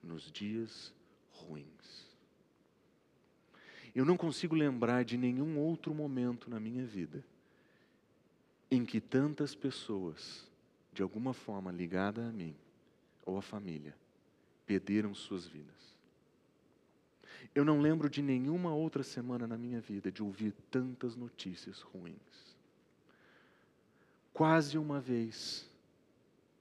nos 0.01 0.31
dias 0.31 0.93
ruins. 1.31 2.05
Eu 3.93 4.03
não 4.05 4.17
consigo 4.17 4.55
lembrar 4.55 5.05
de 5.05 5.17
nenhum 5.17 5.57
outro 5.57 5.93
momento 5.93 6.49
na 6.49 6.59
minha 6.59 6.85
vida 6.85 7.23
em 8.69 8.85
que 8.85 8.99
tantas 8.99 9.55
pessoas, 9.55 10.45
de 10.91 11.01
alguma 11.01 11.33
forma 11.33 11.71
ligada 11.71 12.27
a 12.27 12.31
mim 12.31 12.55
ou 13.25 13.37
à 13.37 13.41
família, 13.41 13.95
perderam 14.65 15.13
suas 15.13 15.45
vidas. 15.45 15.75
Eu 17.53 17.63
não 17.63 17.79
lembro 17.79 18.09
de 18.09 18.21
nenhuma 18.21 18.73
outra 18.73 19.03
semana 19.03 19.47
na 19.47 19.57
minha 19.57 19.79
vida 19.79 20.11
de 20.11 20.21
ouvir 20.21 20.53
tantas 20.69 21.15
notícias 21.15 21.81
ruins. 21.81 22.57
Quase 24.33 24.77
uma 24.77 24.99
vez 24.99 25.69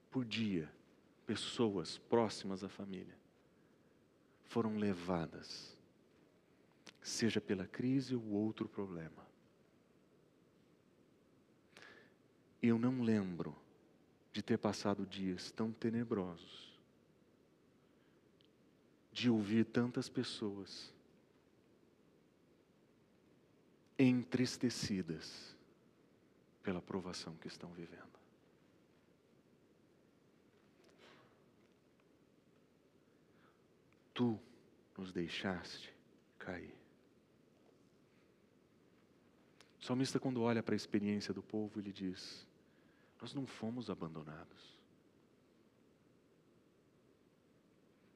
por 0.09 0.23
dia, 0.23 0.69
pessoas 1.25 1.97
próximas 1.97 2.63
à 2.63 2.69
família 2.69 3.15
foram 4.43 4.77
levadas, 4.77 5.75
seja 7.01 7.41
pela 7.41 7.65
crise 7.65 8.15
ou 8.15 8.23
outro 8.31 8.69
problema. 8.69 9.25
Eu 12.61 12.79
não 12.79 13.01
lembro 13.01 13.55
de 14.31 14.41
ter 14.41 14.57
passado 14.57 15.05
dias 15.05 15.51
tão 15.51 15.71
tenebrosos, 15.71 16.73
de 19.11 19.29
ouvir 19.29 19.65
tantas 19.65 20.09
pessoas 20.09 20.93
entristecidas 23.97 25.55
pela 26.61 26.81
provação 26.81 27.35
que 27.35 27.47
estão 27.47 27.71
vivendo. 27.71 28.24
Tu 34.15 34.39
nos 34.97 35.11
deixaste 35.11 35.93
cair. 36.39 36.73
O 39.79 39.83
salmista, 39.83 40.19
quando 40.19 40.41
olha 40.41 40.63
para 40.63 40.73
a 40.73 40.75
experiência 40.75 41.31
do 41.31 41.43
povo, 41.43 41.79
ele 41.79 41.91
diz: 41.91 42.47
Nós 43.21 43.35
não 43.35 43.45
fomos 43.45 43.89
abandonados. 43.89 44.73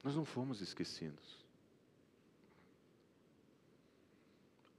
Nós 0.02 0.16
não 0.16 0.24
fomos 0.24 0.62
esquecidos. 0.62 1.38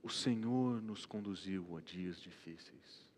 O 0.02 0.10
Senhor 0.10 0.82
nos 0.82 1.06
conduziu 1.06 1.76
a 1.76 1.80
dias 1.80 2.20
difíceis. 2.20 3.08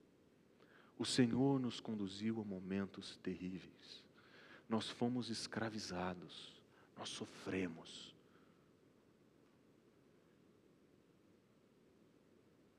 O 0.98 1.06
Senhor 1.06 1.58
nos 1.58 1.80
conduziu 1.80 2.40
a 2.42 2.44
momentos 2.44 3.16
terríveis. 3.22 4.04
Nós 4.68 4.90
fomos 4.90 5.30
escravizados 5.30 6.53
nós 6.96 7.09
sofremos. 7.09 8.14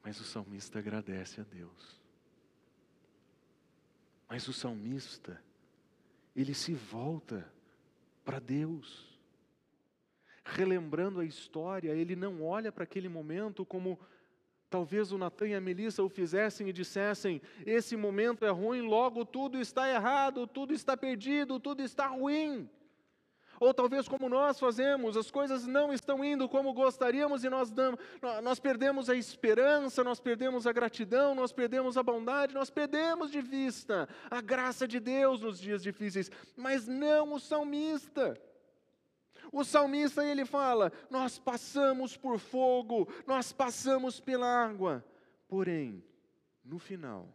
Mas 0.04 0.19
o 0.19 0.23
salmista 0.23 0.80
agradece 0.80 1.41
a 1.41 1.43
Deus. 1.43 1.99
Mas 4.30 4.47
o 4.47 4.54
salmista, 4.54 5.41
ele 6.36 6.54
se 6.54 6.73
volta 6.73 7.51
para 8.23 8.39
Deus. 8.39 9.17
Relembrando 10.43 11.19
a 11.19 11.25
história, 11.25 11.91
ele 11.91 12.15
não 12.15 12.43
olha 12.43 12.71
para 12.71 12.84
aquele 12.84 13.10
momento 13.10 13.65
como 13.65 13.99
talvez 14.69 15.12
o 15.12 15.17
Natan 15.17 15.47
e 15.47 15.56
a 15.56 15.62
Melissa 15.62 16.04
o 16.04 16.10
fizessem 16.10 16.69
e 16.69 16.73
dissessem: 16.73 17.41
esse 17.65 17.95
momento 17.95 18.45
é 18.45 18.49
ruim, 18.49 18.82
logo 18.82 19.25
tudo 19.25 19.60
está 19.60 19.89
errado, 19.89 20.45
tudo 20.45 20.73
está 20.73 20.95
perdido, 20.97 21.60
tudo 21.60 21.82
está 21.82 22.08
ruim. 22.08 22.69
Ou 23.59 23.73
talvez 23.73 24.07
como 24.07 24.27
nós 24.27 24.59
fazemos, 24.59 25.15
as 25.15 25.31
coisas 25.31 25.65
não 25.65 25.93
estão 25.93 26.23
indo 26.23 26.47
como 26.49 26.73
gostaríamos 26.73 27.43
e 27.43 27.49
nós, 27.49 27.71
damos, 27.71 27.99
nós 28.43 28.59
perdemos 28.59 29.09
a 29.09 29.15
esperança, 29.15 30.03
nós 30.03 30.19
perdemos 30.19 30.67
a 30.67 30.71
gratidão, 30.71 31.33
nós 31.33 31.51
perdemos 31.51 31.97
a 31.97 32.03
bondade, 32.03 32.53
nós 32.53 32.69
perdemos 32.69 33.31
de 33.31 33.41
vista 33.41 34.09
a 34.29 34.41
graça 34.41 34.87
de 34.87 34.99
Deus 34.99 35.41
nos 35.41 35.59
dias 35.59 35.81
difíceis, 35.81 36.29
mas 36.55 36.87
não 36.87 37.33
o 37.33 37.39
salmista. 37.39 38.39
O 39.51 39.63
salmista 39.63 40.25
ele 40.25 40.45
fala: 40.45 40.91
Nós 41.09 41.39
passamos 41.39 42.17
por 42.17 42.39
fogo, 42.39 43.07
nós 43.25 43.53
passamos 43.53 44.19
pela 44.19 44.47
água, 44.47 45.05
porém, 45.47 46.03
no 46.63 46.79
final, 46.79 47.29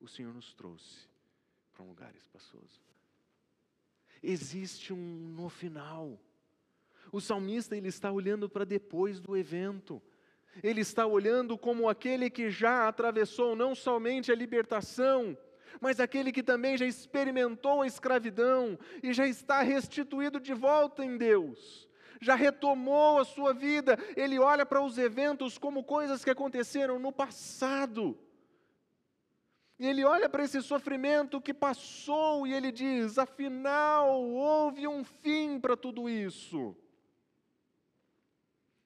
o 0.00 0.08
Senhor 0.08 0.32
nos 0.32 0.54
trouxe 0.54 1.08
para 1.72 1.82
um 1.82 1.88
lugar 1.88 2.14
espaçoso 2.14 2.89
existe 4.22 4.92
um 4.92 4.96
no 5.36 5.48
final. 5.48 6.18
O 7.12 7.20
salmista 7.20 7.76
ele 7.76 7.88
está 7.88 8.10
olhando 8.10 8.48
para 8.48 8.64
depois 8.64 9.20
do 9.20 9.36
evento. 9.36 10.00
Ele 10.62 10.80
está 10.80 11.06
olhando 11.06 11.56
como 11.56 11.88
aquele 11.88 12.28
que 12.28 12.50
já 12.50 12.88
atravessou 12.88 13.54
não 13.54 13.74
somente 13.74 14.30
a 14.30 14.34
libertação, 14.34 15.36
mas 15.80 16.00
aquele 16.00 16.32
que 16.32 16.42
também 16.42 16.76
já 16.76 16.84
experimentou 16.84 17.82
a 17.82 17.86
escravidão 17.86 18.78
e 19.02 19.12
já 19.12 19.26
está 19.26 19.62
restituído 19.62 20.40
de 20.40 20.52
volta 20.52 21.04
em 21.04 21.16
Deus, 21.16 21.88
já 22.20 22.34
retomou 22.34 23.18
a 23.18 23.24
sua 23.24 23.54
vida, 23.54 23.98
ele 24.16 24.38
olha 24.38 24.66
para 24.66 24.82
os 24.82 24.98
eventos 24.98 25.56
como 25.56 25.84
coisas 25.84 26.24
que 26.24 26.30
aconteceram 26.30 26.98
no 26.98 27.12
passado. 27.12 28.18
E 29.80 29.86
ele 29.86 30.04
olha 30.04 30.28
para 30.28 30.44
esse 30.44 30.60
sofrimento 30.60 31.40
que 31.40 31.54
passou 31.54 32.46
e 32.46 32.52
ele 32.52 32.70
diz: 32.70 33.16
afinal, 33.16 34.22
houve 34.22 34.86
um 34.86 35.02
fim 35.02 35.58
para 35.58 35.74
tudo 35.74 36.06
isso. 36.06 36.76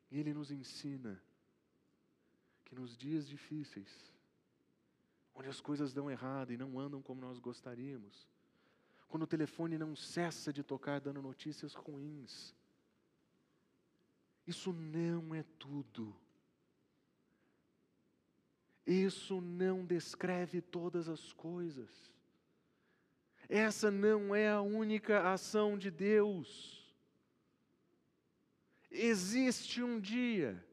E 0.09 0.21
ele 0.21 0.33
nos 0.33 0.53
ensina 0.53 1.21
que 2.65 2.77
nos 2.77 2.97
dias 2.97 3.27
difíceis, 3.29 3.91
onde 5.35 5.49
as 5.49 5.61
coisas 5.61 5.93
dão 5.93 6.09
errado 6.09 6.53
e 6.53 6.57
não 6.57 6.79
andam 6.79 7.03
como 7.03 7.21
nós 7.21 7.41
gostaríamos, 7.41 8.29
quando 9.09 9.25
o 9.25 9.27
telefone 9.27 9.77
não 9.77 9.97
cessa 9.97 10.53
de 10.53 10.63
tocar 10.63 11.01
dando 11.01 11.21
notícias 11.21 11.75
ruins, 11.75 12.55
isso 14.47 14.73
não 14.73 15.35
é 15.35 15.43
tudo. 15.59 16.15
Isso 18.87 19.41
não 19.41 19.85
descreve 19.85 20.61
todas 20.61 21.09
as 21.09 21.33
coisas. 21.33 22.13
Essa 23.49 23.91
não 23.91 24.35
é 24.35 24.49
a 24.49 24.61
única 24.61 25.33
ação 25.33 25.79
de 25.79 25.91
Deus. 25.91 26.93
Existe 28.91 29.83
um 29.83 29.99
dia 29.99 30.65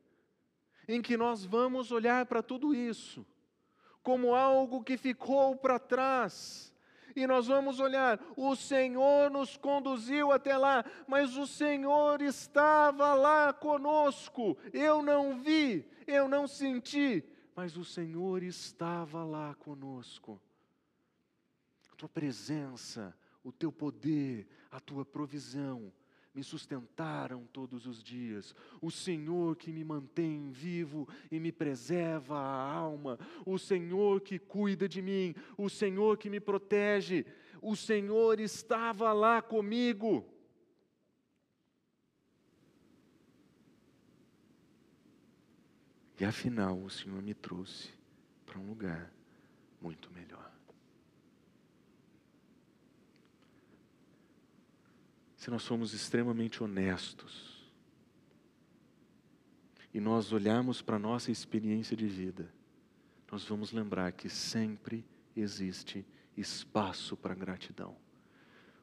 em 0.88 1.02
que 1.02 1.15
nós 1.15 1.45
vamos 1.45 1.91
olhar 1.91 2.26
para 2.26 2.43
tudo 2.43 2.74
isso 2.74 3.26
como 4.04 4.34
algo 4.34 4.84
que 4.84 4.97
ficou 4.97 5.56
para 5.56 5.80
trás. 5.80 6.71
E 7.15 7.28
nós 7.28 7.47
vamos 7.47 7.80
olhar, 7.80 8.19
o 8.38 8.56
Senhor 8.56 9.30
nos 9.30 9.58
conduziu 9.58 10.32
até 10.32 10.58
lá, 10.58 10.86
mas 11.08 11.36
o 11.36 11.45
Senhor 11.45 12.21
estava 12.21 13.13
lá 13.13 13.52
conosco. 13.52 14.58
Eu 14.71 15.04
não 15.04 15.38
vi, 15.38 15.86
eu 16.08 16.30
não 16.30 16.47
senti, 16.47 17.24
mas 17.56 17.78
o 17.78 17.86
Senhor 17.86 18.44
estava 18.44 19.24
lá 19.24 19.54
conosco. 19.56 20.42
A 21.92 21.96
tua 21.96 22.10
presença, 22.10 23.16
o 23.44 23.52
teu 23.52 23.72
poder, 23.72 24.48
a 24.70 24.80
tua 24.80 25.06
provisão 25.06 25.92
me 26.34 26.44
sustentaram 26.44 27.46
todos 27.52 27.86
os 27.86 28.02
dias. 28.02 28.56
O 28.82 28.90
Senhor 28.90 29.56
que 29.58 29.72
me 29.72 29.84
mantém 29.84 30.50
vivo 30.52 31.08
e 31.30 31.40
me 31.40 31.52
preserva 31.52 32.38
a 32.38 32.72
alma. 32.72 33.20
O 33.46 33.58
Senhor 33.58 34.22
que 34.22 34.40
cuida 34.40 34.88
de 34.88 35.02
mim. 35.02 35.36
O 35.58 35.70
Senhor 35.70 36.18
que 36.18 36.30
me 36.30 36.40
protege. 36.40 37.26
O 37.62 37.76
Senhor 37.76 38.40
estava 38.40 39.12
lá 39.12 39.42
comigo. 39.42 40.26
E 46.22 46.24
afinal, 46.24 46.80
o 46.80 46.88
Senhor 46.88 47.20
me 47.20 47.34
trouxe 47.34 47.90
para 48.46 48.60
um 48.60 48.68
lugar 48.68 49.12
muito 49.82 50.12
melhor. 50.12 50.52
Se 55.36 55.50
nós 55.50 55.64
somos 55.64 55.96
extremamente 55.96 56.64
honestos 56.64 57.68
e 59.92 60.00
nós 60.00 60.32
olharmos 60.32 60.80
para 60.80 60.98
a 60.98 61.00
nossa 61.00 61.32
experiência 61.32 61.98
de 61.98 62.06
vida, 62.06 62.54
nós 63.32 63.44
vamos 63.46 63.72
lembrar 63.72 64.12
que 64.12 64.30
sempre 64.30 65.04
existe 65.36 66.06
espaço 66.38 67.18
para 67.18 67.34
gratidão, 67.34 67.98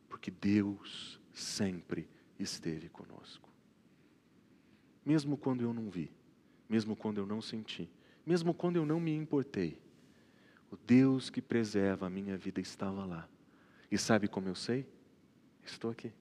porque 0.09 0.29
Deus 0.29 1.21
sempre 1.33 2.11
esteve 2.37 2.89
conosco. 2.89 3.49
Mesmo 5.07 5.37
quando 5.37 5.61
eu 5.61 5.73
não 5.73 5.89
vi, 5.89 6.18
mesmo 6.69 6.95
quando 6.95 7.19
eu 7.19 7.27
não 7.27 7.41
senti, 7.41 7.89
mesmo 8.27 8.53
quando 8.53 8.77
eu 8.77 8.85
não 8.85 9.01
me 9.01 9.15
importei. 9.15 9.81
O 10.71 10.77
Deus 10.77 11.31
que 11.31 11.41
preserva 11.41 12.07
a 12.07 12.11
minha 12.11 12.37
vida 12.37 12.61
estava 12.61 13.05
lá. 13.05 13.29
E 13.91 13.97
sabe 13.97 14.29
como 14.29 14.49
eu 14.49 14.55
sei? 14.55 14.87
Estou 15.65 15.91
aqui. 15.91 16.13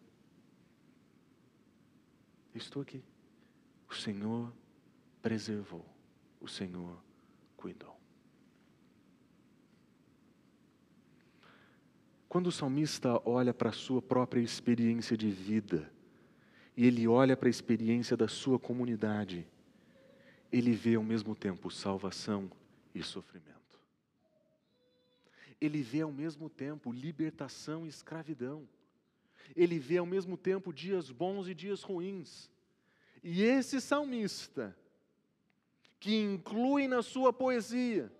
Estou 2.56 2.82
aqui. 2.82 3.04
O 3.90 3.94
Senhor 3.94 4.52
preservou. 5.22 5.86
O 6.40 6.48
Senhor 6.48 6.98
cuidou. 7.58 7.98
Quando 12.30 12.48
o 12.48 12.52
salmista 12.52 13.22
olha 13.26 13.54
para 13.54 13.70
a 13.70 13.74
sua 13.74 14.02
própria 14.02 14.42
experiência 14.42 15.18
de 15.18 15.30
vida, 15.30 15.92
e 16.76 16.86
ele 16.86 17.08
olha 17.08 17.36
para 17.36 17.48
a 17.48 17.50
experiência 17.50 18.16
da 18.16 18.28
sua 18.28 18.60
comunidade, 18.60 19.48
ele 20.52 20.72
vê 20.72 20.96
ao 20.96 21.04
mesmo 21.04 21.36
tempo 21.36 21.70
salvação 21.70 22.50
e 22.94 23.04
sofrimento. 23.04 23.58
Ele 25.60 25.82
vê 25.82 26.02
ao 26.02 26.12
mesmo 26.12 26.50
tempo 26.50 26.92
libertação 26.92 27.86
e 27.86 27.90
escravidão. 27.90 28.68
Ele 29.56 29.80
vê 29.80 29.98
ao 29.98 30.06
mesmo 30.06 30.38
tempo 30.38 30.74
dias 30.74 31.10
bons 31.10 31.48
e 31.48 31.54
dias 31.54 31.82
ruins. 31.82 32.50
E 33.24 33.44
esse 33.44 33.82
salmista, 33.82 34.78
que 36.00 36.16
inclui 36.16 36.88
na 36.88 37.02
sua 37.02 37.34
poesia 37.34 38.12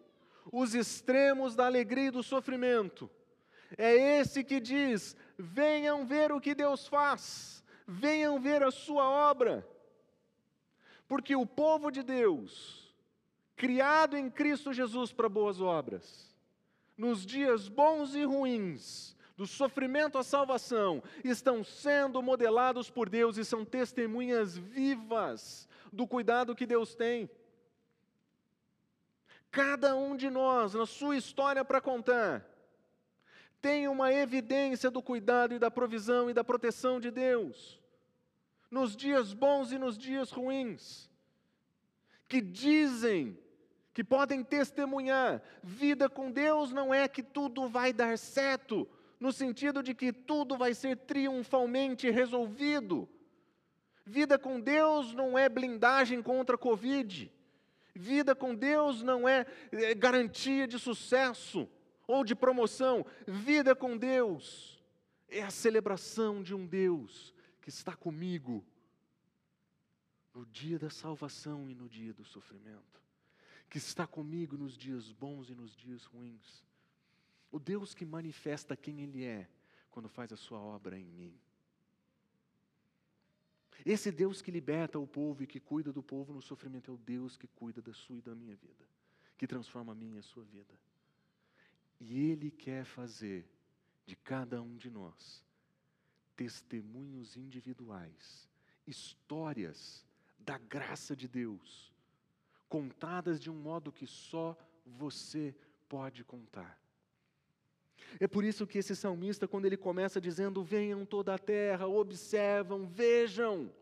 os 0.52 0.74
extremos 0.74 1.56
da 1.56 1.66
alegria 1.66 2.08
e 2.08 2.12
do 2.12 2.24
sofrimento, 2.24 3.10
é 3.78 4.20
esse 4.20 4.44
que 4.44 4.60
diz: 4.60 5.16
venham 5.38 6.06
ver 6.06 6.32
o 6.32 6.42
que 6.42 6.56
Deus 6.56 6.88
faz, 6.88 7.64
venham 7.88 8.40
ver 8.40 8.64
a 8.64 8.72
sua 8.72 9.08
obra. 9.08 9.68
Porque 11.08 11.36
o 11.36 11.46
povo 11.46 11.90
de 11.90 12.04
Deus, 12.04 12.94
criado 13.56 14.18
em 14.18 14.30
Cristo 14.30 14.74
Jesus 14.74 15.14
para 15.14 15.30
boas 15.30 15.62
obras, 15.62 16.36
nos 16.98 17.26
dias 17.26 17.70
bons 17.70 18.14
e 18.14 18.24
ruins, 18.24 19.16
do 19.38 19.46
sofrimento 19.46 20.18
à 20.18 20.24
salvação, 20.24 21.02
estão 21.24 21.64
sendo 21.64 22.22
modelados 22.24 22.90
por 22.90 23.08
Deus 23.08 23.38
e 23.38 23.46
são 23.46 23.64
testemunhas 23.64 24.58
vivas 24.58 25.70
do 25.94 26.08
cuidado 26.08 26.56
que 26.56 26.66
Deus 26.66 26.96
tem. 26.96 27.30
Cada 29.52 29.96
um 29.96 30.18
de 30.18 30.30
nós, 30.30 30.74
na 30.74 30.88
sua 30.88 31.16
história 31.16 31.64
para 31.64 31.80
contar, 31.80 32.46
tem 33.62 33.88
uma 33.88 34.12
evidência 34.12 34.90
do 34.90 35.02
cuidado 35.02 35.54
e 35.54 35.60
da 35.60 35.70
provisão 35.70 36.30
e 36.30 36.34
da 36.34 36.44
proteção 36.44 37.00
de 37.00 37.12
Deus 37.12 37.77
nos 38.70 38.96
dias 38.96 39.34
bons 39.34 39.72
e 39.72 39.78
nos 39.78 39.98
dias 39.98 40.32
ruins, 40.32 41.10
que 42.28 42.42
dizem, 42.42 43.38
que 43.94 44.04
podem 44.04 44.44
testemunhar, 44.44 45.42
vida 45.64 46.10
com 46.10 46.32
Deus 46.32 46.72
não 46.72 46.94
é 46.94 47.08
que 47.08 47.24
tudo 47.24 47.68
vai 47.68 47.94
dar 47.94 48.18
certo, 48.18 48.88
no 49.20 49.32
sentido 49.32 49.82
de 49.82 49.96
que 49.96 50.14
tudo 50.14 50.58
vai 50.58 50.74
ser 50.74 50.98
triunfalmente 50.98 52.10
resolvido. 52.10 53.10
Vida 54.06 54.38
com 54.38 54.60
Deus 54.60 55.14
não 55.14 55.38
é 55.38 55.50
blindagem 55.50 56.22
contra 56.22 56.56
a 56.56 56.60
Covid. 56.60 57.32
Vida 57.96 58.36
com 58.36 58.54
Deus 58.54 59.02
não 59.02 59.28
é, 59.28 59.46
é 59.72 59.96
garantia 59.96 60.68
de 60.68 60.78
sucesso 60.78 61.68
ou 62.06 62.24
de 62.24 62.36
promoção. 62.36 63.06
Vida 63.26 63.76
com 63.76 63.98
Deus 63.98 64.82
é 65.28 65.42
a 65.42 65.50
celebração 65.50 66.44
de 66.44 66.54
um 66.54 66.66
Deus 66.66 67.34
que 67.68 67.72
está 67.72 67.94
comigo 67.94 68.66
no 70.34 70.46
dia 70.46 70.80
da 70.80 70.90
salvação 70.90 71.70
e 71.70 71.76
no 71.76 71.90
dia 71.90 72.14
do 72.14 72.24
sofrimento, 72.24 73.02
que 73.70 73.78
está 73.78 74.08
comigo 74.08 74.56
nos 74.56 74.78
dias 74.78 75.12
bons 75.12 75.50
e 75.50 75.54
nos 75.54 75.76
dias 75.76 76.06
ruins. 76.06 76.64
O 77.52 77.60
Deus 77.60 77.94
que 77.94 78.06
manifesta 78.06 78.78
quem 78.78 79.02
Ele 79.02 79.26
é 79.26 79.50
quando 79.92 80.08
faz 80.08 80.32
a 80.32 80.38
sua 80.38 80.62
obra 80.62 80.98
em 80.98 81.04
mim. 81.04 81.38
Esse 83.86 84.14
Deus 84.14 84.42
que 84.42 84.50
liberta 84.50 84.98
o 84.98 85.06
povo 85.06 85.44
e 85.44 85.46
que 85.46 85.60
cuida 85.60 85.92
do 85.92 86.02
povo 86.02 86.32
no 86.32 86.42
sofrimento 86.42 86.90
é 86.90 86.94
o 86.94 86.98
Deus 86.98 87.36
que 87.36 87.48
cuida 87.48 87.82
da 87.82 87.92
sua 87.94 88.20
e 88.20 88.22
da 88.22 88.34
minha 88.34 88.56
vida, 88.56 88.88
que 89.38 89.46
transforma 89.46 89.92
a 89.92 89.96
minha 89.96 90.16
e 90.16 90.20
a 90.20 90.24
sua 90.24 90.46
vida. 90.46 90.74
E 92.00 92.18
Ele 92.32 92.50
quer 92.50 92.86
fazer 92.86 93.46
de 94.06 94.16
cada 94.16 94.62
um 94.62 94.78
de 94.78 94.90
nós 94.90 95.46
testemunhos 96.38 97.36
individuais, 97.36 98.48
histórias 98.86 100.06
da 100.38 100.58
graça 100.58 101.16
de 101.16 101.28
Deus, 101.28 101.92
contadas 102.70 103.40
de 103.40 103.50
um 103.50 103.56
modo 103.56 103.92
que 103.92 104.06
só 104.06 104.56
você 104.86 105.54
pode 105.90 106.24
contar. 106.24 106.80
É 108.20 108.28
por 108.28 108.46
isso 108.46 108.66
que 108.66 108.78
esse 108.78 108.96
salmista, 108.96 109.48
quando 109.48 109.66
ele 109.66 109.76
começa 109.76 110.22
dizendo: 110.22 110.64
Venham 110.64 111.06
toda 111.06 111.34
a 111.34 111.40
terra, 111.40 111.88
observam, 111.88 112.88
vejam, 112.88 113.74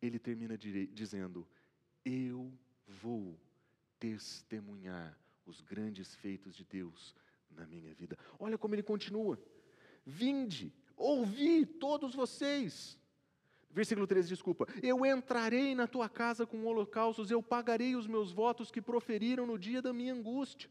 ele 0.00 0.18
termina 0.18 0.56
dizendo: 0.56 1.46
Eu 2.04 2.50
vou 2.86 3.38
testemunhar 3.98 5.18
os 5.44 5.60
grandes 5.60 6.14
feitos 6.14 6.54
de 6.54 6.64
Deus 6.64 7.14
na 7.50 7.66
minha 7.66 7.92
vida. 7.92 8.16
Olha 8.38 8.56
como 8.56 8.74
ele 8.74 8.82
continua: 8.82 9.38
Vinde, 10.06 10.72
ouvi 10.96 11.66
todos 11.66 12.14
vocês. 12.14 12.98
Versículo 13.70 14.06
13, 14.06 14.28
desculpa. 14.28 14.66
Eu 14.82 15.04
entrarei 15.04 15.74
na 15.74 15.86
tua 15.86 16.08
casa 16.08 16.46
com 16.46 16.64
holocaustos, 16.64 17.30
eu 17.30 17.42
pagarei 17.42 17.94
os 17.94 18.06
meus 18.06 18.32
votos 18.32 18.70
que 18.70 18.80
proferiram 18.80 19.46
no 19.46 19.58
dia 19.58 19.82
da 19.82 19.92
minha 19.92 20.14
angústia. 20.14 20.70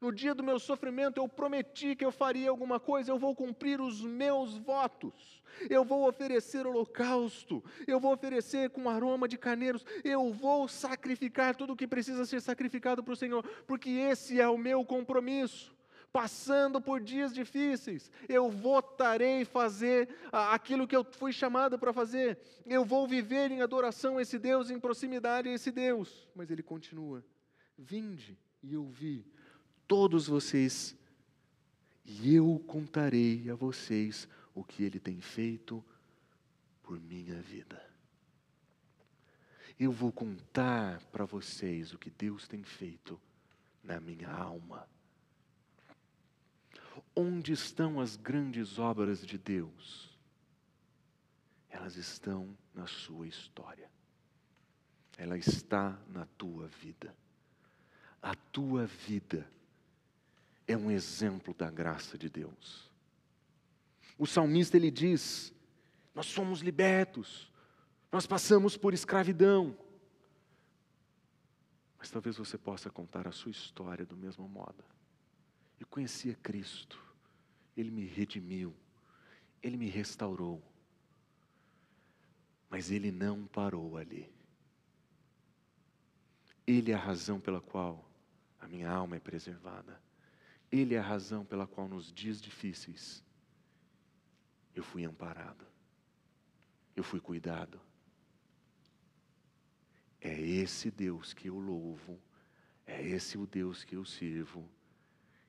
No 0.00 0.12
dia 0.12 0.34
do 0.34 0.44
meu 0.44 0.58
sofrimento, 0.58 1.18
eu 1.18 1.26
prometi 1.26 1.96
que 1.96 2.04
eu 2.04 2.12
faria 2.12 2.50
alguma 2.50 2.78
coisa, 2.78 3.10
eu 3.10 3.18
vou 3.18 3.34
cumprir 3.34 3.80
os 3.80 4.02
meus 4.02 4.56
votos. 4.58 5.42
Eu 5.70 5.84
vou 5.84 6.06
oferecer 6.06 6.66
holocausto, 6.66 7.64
eu 7.86 7.98
vou 7.98 8.12
oferecer 8.12 8.70
com 8.70 8.90
aroma 8.90 9.26
de 9.26 9.38
carneiros, 9.38 9.84
eu 10.04 10.32
vou 10.32 10.68
sacrificar 10.68 11.56
tudo 11.56 11.72
o 11.72 11.76
que 11.76 11.86
precisa 11.86 12.26
ser 12.26 12.42
sacrificado 12.42 13.02
para 13.02 13.14
o 13.14 13.16
Senhor, 13.16 13.42
porque 13.66 13.88
esse 13.88 14.38
é 14.38 14.46
o 14.46 14.58
meu 14.58 14.84
compromisso 14.84 15.75
passando 16.16 16.80
por 16.80 16.98
dias 16.98 17.30
difíceis, 17.30 18.10
eu 18.26 18.50
voltarei 18.50 19.44
fazer 19.44 20.08
aquilo 20.32 20.88
que 20.88 20.96
eu 20.96 21.04
fui 21.04 21.30
chamado 21.30 21.78
para 21.78 21.92
fazer, 21.92 22.38
eu 22.64 22.86
vou 22.86 23.06
viver 23.06 23.50
em 23.50 23.60
adoração 23.60 24.16
a 24.16 24.22
esse 24.22 24.38
Deus, 24.38 24.70
em 24.70 24.80
proximidade 24.80 25.46
a 25.46 25.52
esse 25.52 25.70
Deus. 25.70 26.26
Mas 26.34 26.50
ele 26.50 26.62
continua: 26.62 27.22
Vinde 27.76 28.38
e 28.62 28.74
ouvi, 28.78 29.26
todos 29.86 30.26
vocês, 30.26 30.96
e 32.02 32.34
eu 32.34 32.64
contarei 32.66 33.50
a 33.50 33.54
vocês 33.54 34.26
o 34.54 34.64
que 34.64 34.84
ele 34.84 34.98
tem 34.98 35.20
feito 35.20 35.84
por 36.82 36.98
minha 36.98 37.42
vida. 37.42 37.78
Eu 39.78 39.92
vou 39.92 40.10
contar 40.10 40.98
para 41.12 41.26
vocês 41.26 41.92
o 41.92 41.98
que 41.98 42.08
Deus 42.08 42.48
tem 42.48 42.62
feito 42.62 43.20
na 43.84 44.00
minha 44.00 44.30
alma. 44.30 44.88
Onde 47.14 47.52
estão 47.52 48.00
as 48.00 48.16
grandes 48.16 48.78
obras 48.78 49.26
de 49.26 49.38
Deus? 49.38 50.16
Elas 51.68 51.96
estão 51.96 52.56
na 52.74 52.86
sua 52.86 53.26
história. 53.26 53.90
Ela 55.16 55.36
está 55.36 55.98
na 56.08 56.26
tua 56.38 56.68
vida. 56.68 57.14
A 58.22 58.34
tua 58.34 58.86
vida 58.86 59.48
é 60.66 60.76
um 60.76 60.90
exemplo 60.90 61.54
da 61.54 61.70
graça 61.70 62.18
de 62.18 62.28
Deus. 62.28 62.90
O 64.18 64.26
salmista 64.26 64.76
ele 64.76 64.90
diz: 64.90 65.52
Nós 66.14 66.26
somos 66.26 66.60
libertos, 66.60 67.50
nós 68.10 68.26
passamos 68.26 68.76
por 68.76 68.94
escravidão. 68.94 69.76
Mas 71.98 72.10
talvez 72.10 72.36
você 72.36 72.56
possa 72.58 72.90
contar 72.90 73.26
a 73.26 73.32
sua 73.32 73.50
história 73.50 74.04
do 74.04 74.16
mesmo 74.16 74.48
modo. 74.48 74.84
Eu 75.78 75.86
conhecia 75.86 76.34
Cristo, 76.34 77.02
Ele 77.76 77.90
me 77.90 78.04
redimiu, 78.04 78.74
Ele 79.62 79.76
me 79.76 79.88
restaurou. 79.88 80.62
Mas 82.68 82.90
Ele 82.90 83.10
não 83.10 83.46
parou 83.46 83.96
ali. 83.96 84.32
Ele 86.66 86.90
é 86.90 86.94
a 86.94 86.98
razão 86.98 87.38
pela 87.38 87.60
qual 87.60 88.10
a 88.58 88.66
minha 88.66 88.90
alma 88.90 89.16
é 89.16 89.20
preservada. 89.20 90.00
Ele 90.70 90.94
é 90.94 90.98
a 90.98 91.02
razão 91.02 91.44
pela 91.44 91.66
qual 91.66 91.88
nos 91.88 92.12
dias 92.12 92.40
difíceis 92.40 93.22
eu 94.74 94.82
fui 94.82 95.04
amparado, 95.04 95.64
eu 96.94 97.02
fui 97.02 97.20
cuidado. 97.20 97.80
É 100.20 100.40
esse 100.40 100.90
Deus 100.90 101.32
que 101.32 101.48
eu 101.48 101.58
louvo, 101.58 102.20
é 102.84 103.02
esse 103.02 103.38
o 103.38 103.46
Deus 103.46 103.84
que 103.84 103.96
eu 103.96 104.04
sirvo, 104.04 104.68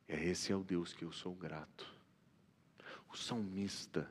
esse 0.08 0.52
é 0.52 0.56
o 0.56 0.63
Deus 0.63 0.93
que 0.93 1.04
eu 1.04 1.12
sou 1.12 1.36
grato. 1.36 1.93
O 3.10 3.17
salmista, 3.17 4.10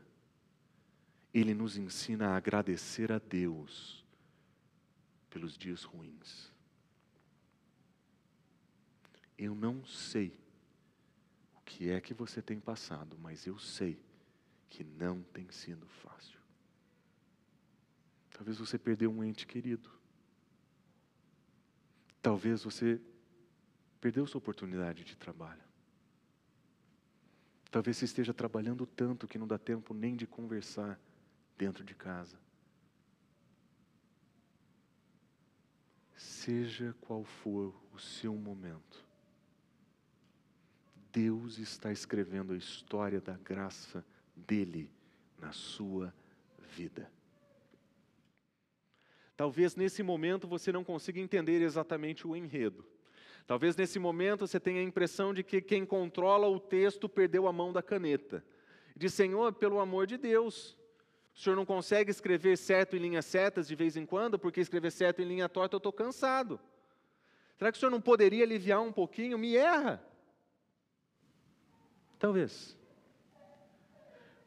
ele 1.33 1.55
nos 1.55 1.77
ensina 1.77 2.29
a 2.29 2.37
agradecer 2.37 3.11
a 3.11 3.19
Deus 3.19 4.05
pelos 5.31 5.57
dias 5.57 5.85
ruins. 5.85 6.53
Eu 9.39 9.55
não 9.55 9.85
sei 9.85 10.39
o 11.57 11.61
que 11.61 11.91
é 11.91 12.01
que 12.01 12.15
você 12.15 12.41
tem 12.41 12.59
passado, 12.59 13.19
mas 13.19 13.47
eu 13.47 13.59
sei 13.59 14.01
que 14.69 14.83
não 14.83 15.23
tem 15.23 15.51
sido 15.51 15.87
fácil. 15.87 16.39
Talvez 18.31 18.59
você 18.59 18.79
perdeu 18.79 19.11
um 19.11 19.25
ente 19.25 19.47
querido. 19.47 19.91
Talvez 22.21 22.63
você 22.65 23.01
perdeu 24.01 24.27
sua 24.27 24.39
oportunidade 24.39 25.05
de 25.05 25.17
trabalho. 25.17 25.66
Talvez 27.77 27.99
você 27.99 28.07
esteja 28.07 28.33
trabalhando 28.33 28.87
tanto 28.87 29.29
que 29.29 29.37
não 29.37 29.47
dá 29.47 29.59
tempo 29.59 29.93
nem 29.93 30.17
de 30.17 30.27
conversar 30.27 30.99
dentro 31.59 31.85
de 31.85 31.95
casa. 31.95 32.39
Seja 36.17 36.97
qual 37.03 37.23
for 37.23 37.75
o 37.93 37.99
seu 37.99 38.35
momento, 38.35 39.05
Deus 41.13 41.59
está 41.59 41.93
escrevendo 41.93 42.55
a 42.55 42.57
história 42.57 43.21
da 43.21 43.37
graça 43.37 44.03
dele 44.35 44.91
na 45.39 45.53
sua 45.53 46.15
vida. 46.75 47.13
Talvez 49.37 49.77
nesse 49.77 50.03
momento 50.03 50.49
você 50.49 50.73
não 50.73 50.83
consiga 50.83 51.21
entender 51.21 51.61
exatamente 51.61 52.27
o 52.27 52.35
enredo. 52.35 52.87
Talvez 53.47 53.77
nesse 53.77 53.99
momento 53.99 54.47
você 54.47 54.59
tenha 54.59 54.81
a 54.81 54.85
impressão 54.85 55.33
de 55.33 55.45
que 55.45 55.61
quem 55.61 55.87
controla 55.87 56.49
o 56.49 56.59
texto 56.59 57.09
perdeu 57.09 57.47
a 57.47 57.53
mão 57.53 57.73
da 57.73 57.83
caneta. 57.83 58.45
Diz, 58.97 59.15
Senhor, 59.15 59.53
pelo 59.53 59.79
amor 59.79 60.07
de 60.07 60.17
Deus, 60.17 60.77
o 61.35 61.39
senhor 61.39 61.55
não 61.55 61.67
consegue 61.67 62.11
escrever 62.11 62.57
certo 62.57 62.97
em 62.97 62.99
linhas 62.99 63.27
certas 63.27 63.69
de 63.69 63.77
vez 63.77 63.97
em 63.97 64.07
quando, 64.07 64.39
porque 64.39 64.61
escrever 64.61 64.91
certo 64.91 65.21
em 65.21 65.27
linha 65.27 65.49
torta 65.49 65.77
eu 65.77 65.79
estou 65.79 65.93
cansado. 65.93 66.59
Será 67.59 67.71
que 67.71 67.77
o 67.77 67.79
senhor 67.79 67.91
não 67.91 68.01
poderia 68.01 68.43
aliviar 68.43 68.81
um 68.81 68.93
pouquinho? 68.93 69.39
Me 69.39 69.55
erra. 69.55 70.03
Talvez. 72.19 72.77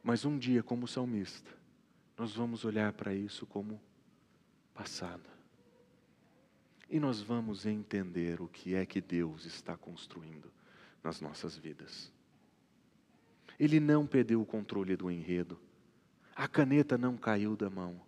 Mas 0.02 0.24
um 0.24 0.36
dia, 0.36 0.62
como 0.62 0.88
salmista, 0.88 1.50
nós 2.18 2.34
vamos 2.34 2.64
olhar 2.64 2.92
para 2.92 3.14
isso 3.14 3.46
como 3.46 3.80
passado. 4.74 5.29
E 6.90 6.98
nós 6.98 7.22
vamos 7.22 7.66
entender 7.66 8.40
o 8.40 8.48
que 8.48 8.74
é 8.74 8.84
que 8.84 9.00
Deus 9.00 9.46
está 9.46 9.76
construindo 9.76 10.50
nas 11.04 11.20
nossas 11.20 11.56
vidas. 11.56 12.12
Ele 13.60 13.78
não 13.78 14.04
perdeu 14.04 14.42
o 14.42 14.46
controle 14.46 14.96
do 14.96 15.08
enredo. 15.08 15.56
A 16.34 16.48
caneta 16.48 16.98
não 16.98 17.16
caiu 17.16 17.54
da 17.54 17.70
mão. 17.70 18.00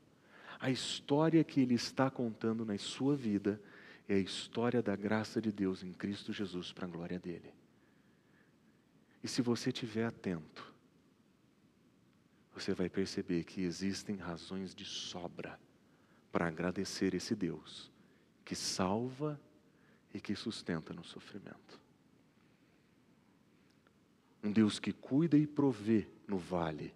A 0.58 0.68
história 0.68 1.44
que 1.44 1.60
ele 1.60 1.74
está 1.74 2.10
contando 2.10 2.64
na 2.64 2.76
sua 2.76 3.14
vida 3.14 3.62
é 4.08 4.14
a 4.14 4.18
história 4.18 4.82
da 4.82 4.96
graça 4.96 5.40
de 5.40 5.52
Deus 5.52 5.84
em 5.84 5.92
Cristo 5.92 6.32
Jesus 6.32 6.72
para 6.72 6.86
a 6.86 6.90
glória 6.90 7.20
dele. 7.20 7.54
E 9.22 9.28
se 9.28 9.42
você 9.42 9.68
estiver 9.68 10.06
atento, 10.06 10.74
você 12.52 12.74
vai 12.74 12.88
perceber 12.88 13.44
que 13.44 13.62
existem 13.62 14.16
razões 14.16 14.74
de 14.74 14.84
sobra 14.84 15.56
para 16.32 16.48
agradecer 16.48 17.14
esse 17.14 17.36
Deus 17.36 17.91
que 18.44 18.54
salva 18.54 19.40
e 20.12 20.20
que 20.20 20.34
sustenta 20.34 20.92
no 20.92 21.04
sofrimento. 21.04 21.80
Um 24.42 24.50
Deus 24.50 24.78
que 24.78 24.92
cuida 24.92 25.36
e 25.36 25.46
provê 25.46 26.06
no 26.26 26.36
vale. 26.36 26.92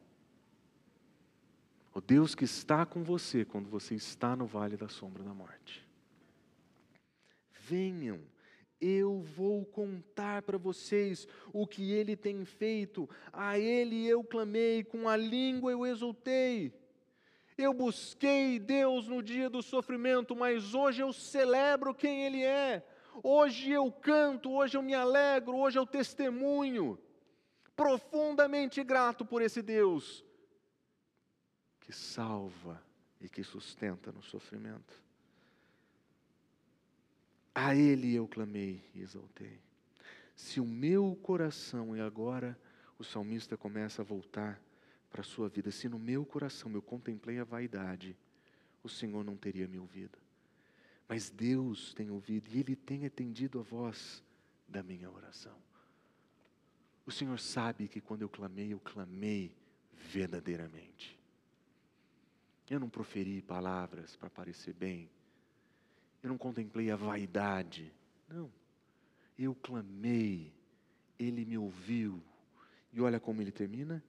O 1.95 2.01
Deus 2.01 2.35
que 2.35 2.45
está 2.45 2.85
com 2.85 3.03
você 3.03 3.45
quando 3.45 3.69
você 3.69 3.95
está 3.95 4.37
no 4.37 4.47
vale 4.47 4.77
da 4.77 4.89
sombra 4.89 5.23
da 5.23 5.33
morte. 5.33 5.87
Venham, 7.61 8.21
eu 8.81 9.23
vou 9.23 9.65
contar 9.65 10.43
para 10.43 10.59
vocês 10.59 11.27
o 11.53 11.67
que 11.67 11.93
ele 11.93 12.17
tem 12.17 12.45
feito. 12.45 13.09
A 13.33 13.59
ele 13.59 14.07
eu 14.07 14.23
clamei, 14.23 14.85
com 14.85 15.09
a 15.09 15.17
língua 15.17 15.71
eu 15.71 15.87
exultei. 15.87 16.73
Eu 17.57 17.73
busquei 17.73 18.59
Deus 18.59 19.09
no 19.09 19.23
dia 19.23 19.49
do 19.49 19.63
sofrimento, 19.63 20.37
mas 20.37 20.75
hoje 20.75 21.03
eu 21.03 21.13
celebro 21.13 21.95
quem 21.95 22.25
Ele 22.25 22.43
é. 22.43 22.87
Hoje 23.23 23.71
eu 23.71 23.91
canto, 23.91 24.51
hoje 24.51 24.77
eu 24.77 24.83
me 24.83 24.95
alegro, 24.95 25.57
hoje 25.57 25.79
eu 25.79 25.87
testemunho. 25.87 26.99
Profundamente 27.75 28.83
grato 28.85 29.25
por 29.25 29.41
esse 29.41 29.63
Deus 29.63 30.25
que 31.81 31.93
salva 31.93 32.83
e 33.21 33.29
que 33.29 33.45
sustenta 33.45 34.11
no 34.11 34.23
sofrimento. 34.23 35.01
A 37.55 37.75
Ele 37.75 38.15
eu 38.15 38.27
clamei 38.27 38.83
e 38.93 39.01
exaltei. 39.01 39.61
Se 40.35 40.61
o 40.61 40.67
meu 40.67 41.17
coração, 41.23 41.97
e 41.97 42.01
agora 42.01 42.59
o 42.99 43.05
salmista 43.05 43.57
começa 43.57 44.03
a 44.03 44.05
voltar 44.05 44.61
para 45.17 45.23
a 45.23 45.25
sua 45.25 45.49
vida. 45.49 45.71
Se 45.71 45.89
no 45.89 45.99
meu 45.99 46.27
coração 46.27 46.71
eu 46.73 46.83
contemplei 46.83 47.39
a 47.39 47.45
vaidade, 47.45 48.14
o 48.83 48.89
Senhor 48.89 49.25
não 49.25 49.35
teria 49.35 49.67
me 49.67 49.79
ouvido. 49.79 50.19
Mas 51.09 51.31
Deus 51.31 51.95
tem 51.95 52.11
ouvido 52.11 52.51
e 52.51 52.61
Ele 52.61 52.77
tem 52.77 53.07
atendido 53.07 53.59
a 53.59 53.62
voz 53.62 54.23
da 54.69 54.83
minha 54.83 55.11
oração. 55.11 55.57
O 57.07 57.11
Senhor 57.11 57.39
sabe 57.39 57.89
que 57.89 57.99
quando 57.99 58.23
eu 58.23 58.29
clamei, 58.29 58.75
eu 58.75 58.79
clamei 58.79 59.57
verdadeiramente. 59.95 61.19
Eu 62.69 62.79
não 62.79 62.91
proferi 62.91 63.41
palavras 63.41 64.17
para 64.17 64.29
parecer 64.29 64.75
bem. 64.75 65.09
Eu 66.23 66.29
não 66.29 66.37
contemplei 66.37 66.91
a 66.91 66.97
vaidade. 66.97 67.91
Não. 68.29 68.53
Eu 69.39 69.55
clamei, 69.55 70.53
Ele 71.19 71.47
me 71.47 71.57
ouviu. 71.57 72.23
E 72.93 73.01
olha 73.01 73.19
como 73.19 73.41
ele 73.41 73.53
termina: 73.53 74.05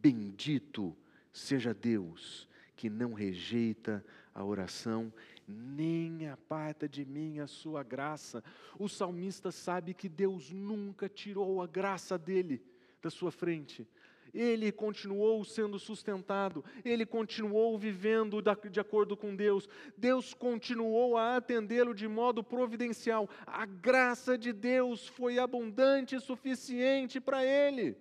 Bendito 0.00 0.96
seja 1.32 1.74
Deus 1.74 2.48
que 2.76 2.90
não 2.90 3.12
rejeita 3.12 4.04
a 4.34 4.44
oração, 4.44 5.12
nem 5.46 6.28
aparta 6.28 6.88
de 6.88 7.04
mim 7.04 7.38
a 7.38 7.46
sua 7.46 7.82
graça. 7.82 8.42
O 8.78 8.88
salmista 8.88 9.52
sabe 9.52 9.94
que 9.94 10.08
Deus 10.08 10.50
nunca 10.50 11.08
tirou 11.08 11.62
a 11.62 11.66
graça 11.66 12.18
dele 12.18 12.62
da 13.00 13.10
sua 13.10 13.30
frente. 13.30 13.86
Ele 14.34 14.72
continuou 14.72 15.44
sendo 15.44 15.78
sustentado, 15.78 16.64
ele 16.84 17.04
continuou 17.04 17.78
vivendo 17.78 18.42
de 18.70 18.80
acordo 18.80 19.14
com 19.14 19.36
Deus, 19.36 19.68
Deus 19.96 20.32
continuou 20.32 21.18
a 21.18 21.36
atendê-lo 21.36 21.94
de 21.94 22.08
modo 22.08 22.42
providencial. 22.42 23.28
A 23.46 23.66
graça 23.66 24.38
de 24.38 24.52
Deus 24.52 25.06
foi 25.06 25.38
abundante 25.38 26.16
e 26.16 26.20
suficiente 26.20 27.20
para 27.20 27.44
ele 27.44 27.94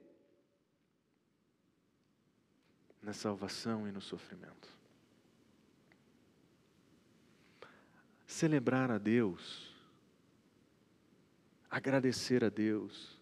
na 3.01 3.13
salvação 3.13 3.87
e 3.87 3.91
no 3.91 4.01
sofrimento. 4.01 4.69
Celebrar 8.27 8.91
a 8.91 8.97
Deus, 8.97 9.73
agradecer 11.69 12.43
a 12.43 12.49
Deus, 12.49 13.19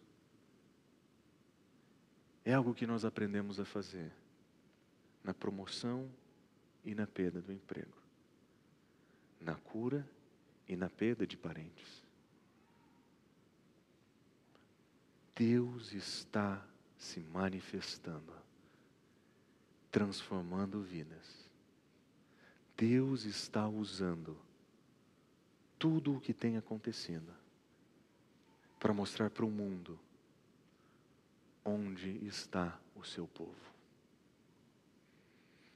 é 2.43 2.53
algo 2.53 2.73
que 2.73 2.85
nós 2.85 3.05
aprendemos 3.05 3.59
a 3.59 3.65
fazer 3.65 4.11
na 5.23 5.33
promoção 5.33 6.09
e 6.83 6.93
na 6.93 7.07
perda 7.07 7.41
do 7.41 7.51
emprego, 7.51 7.97
na 9.39 9.55
cura 9.55 10.07
e 10.67 10.75
na 10.75 10.89
perda 10.89 11.25
de 11.25 11.37
parentes. 11.37 12.03
Deus 15.35 15.93
está 15.93 16.65
se 16.97 17.21
manifestando 17.21 18.38
transformando 19.91 20.81
vidas. 20.81 21.49
Deus 22.77 23.25
está 23.25 23.67
usando 23.67 24.37
tudo 25.77 26.15
o 26.15 26.21
que 26.21 26.33
tem 26.33 26.57
acontecido 26.57 27.33
para 28.79 28.93
mostrar 28.93 29.29
para 29.29 29.45
o 29.45 29.51
mundo 29.51 29.99
onde 31.63 32.25
está 32.25 32.79
o 32.95 33.03
seu 33.03 33.27
povo. 33.27 33.55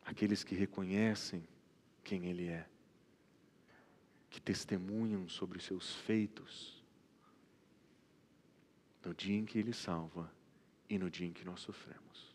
Aqueles 0.05 0.43
que 0.43 0.55
reconhecem 0.55 1.45
quem 2.03 2.25
Ele 2.25 2.47
é, 2.47 2.67
que 4.29 4.41
testemunham 4.41 5.27
sobre 5.29 5.57
os 5.57 5.63
seus 5.63 5.95
feitos, 5.95 6.83
no 9.03 9.13
dia 9.13 9.37
em 9.37 9.45
que 9.45 9.59
Ele 9.59 9.73
salva 9.73 10.31
e 10.89 10.97
no 10.97 11.09
dia 11.09 11.27
em 11.27 11.33
que 11.33 11.45
nós 11.45 11.59
sofremos. 11.59 12.32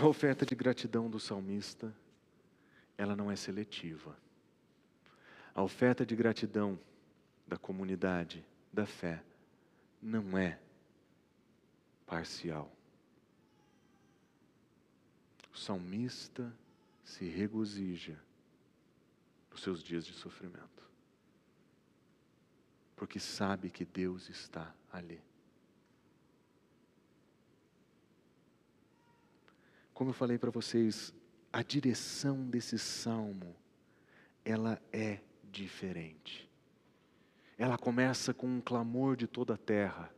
A 0.00 0.06
oferta 0.06 0.46
de 0.46 0.54
gratidão 0.54 1.10
do 1.10 1.18
salmista, 1.18 1.92
ela 2.96 3.16
não 3.16 3.32
é 3.32 3.34
seletiva. 3.34 4.16
A 5.52 5.60
oferta 5.60 6.06
de 6.06 6.14
gratidão 6.14 6.78
da 7.48 7.58
comunidade 7.58 8.46
da 8.72 8.86
fé 8.86 9.20
não 10.00 10.38
é 10.38 10.60
parcial. 12.06 12.72
O 15.52 15.58
salmista 15.58 16.56
se 17.02 17.24
regozija 17.28 18.22
nos 19.50 19.62
seus 19.62 19.82
dias 19.82 20.06
de 20.06 20.12
sofrimento, 20.12 20.88
porque 22.94 23.18
sabe 23.18 23.68
que 23.68 23.84
Deus 23.84 24.28
está 24.28 24.72
ali. 24.92 25.20
Como 29.98 30.10
eu 30.10 30.14
falei 30.14 30.38
para 30.38 30.52
vocês, 30.52 31.12
a 31.52 31.60
direção 31.60 32.48
desse 32.48 32.78
salmo, 32.78 33.56
ela 34.44 34.80
é 34.92 35.18
diferente. 35.42 36.48
Ela 37.58 37.76
começa 37.76 38.32
com 38.32 38.46
um 38.46 38.60
clamor 38.60 39.16
de 39.16 39.26
toda 39.26 39.54
a 39.54 39.58
terra, 39.58 40.14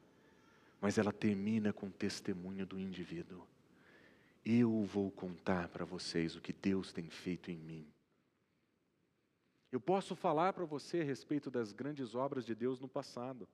mas 0.83 0.99
ela 0.99 1.14
termina 1.14 1.72
com 1.72 1.87
o 1.87 1.91
testemunho 1.91 2.66
do 2.66 2.78
indivíduo. 2.78 3.49
Eu 4.45 4.83
vou 4.85 5.11
contar 5.11 5.68
para 5.68 5.87
vocês 5.87 6.37
o 6.37 6.43
que 6.43 6.53
Deus 6.53 6.93
tem 6.93 7.09
feito 7.09 7.51
em 7.51 7.57
mim. 7.57 7.91
Eu 9.72 9.81
posso 9.81 10.14
falar 10.14 10.53
para 10.53 10.66
você 10.66 11.01
a 11.01 11.05
respeito 11.05 11.51
das 11.51 11.72
grandes 11.72 12.14
obras 12.14 12.45
de 12.45 12.55
Deus 12.55 12.78
no 12.78 12.87
passado. 12.87 13.49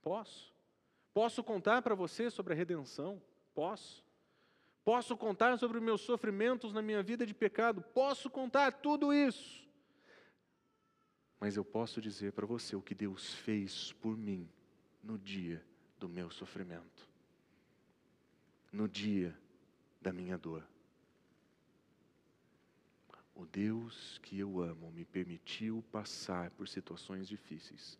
Posso. 0.00 0.50
Posso 1.12 1.44
contar 1.44 1.82
para 1.82 1.94
você 1.94 2.30
sobre 2.30 2.54
a 2.54 2.56
redenção. 2.56 3.20
Posso. 3.52 4.05
Posso 4.86 5.16
contar 5.16 5.58
sobre 5.58 5.80
meus 5.80 6.02
sofrimentos 6.02 6.72
na 6.72 6.80
minha 6.80 7.02
vida 7.02 7.26
de 7.26 7.34
pecado, 7.34 7.82
posso 7.82 8.30
contar 8.30 8.70
tudo 8.70 9.12
isso. 9.12 9.68
Mas 11.40 11.56
eu 11.56 11.64
posso 11.64 12.00
dizer 12.00 12.32
para 12.32 12.46
você 12.46 12.76
o 12.76 12.80
que 12.80 12.94
Deus 12.94 13.34
fez 13.34 13.92
por 13.94 14.16
mim 14.16 14.48
no 15.02 15.18
dia 15.18 15.60
do 15.98 16.08
meu 16.08 16.30
sofrimento, 16.30 17.10
no 18.70 18.88
dia 18.88 19.36
da 20.00 20.12
minha 20.12 20.38
dor. 20.38 20.64
O 23.34 23.44
Deus 23.44 24.18
que 24.22 24.38
eu 24.38 24.60
amo 24.60 24.92
me 24.92 25.04
permitiu 25.04 25.84
passar 25.90 26.52
por 26.52 26.68
situações 26.68 27.26
difíceis, 27.26 27.98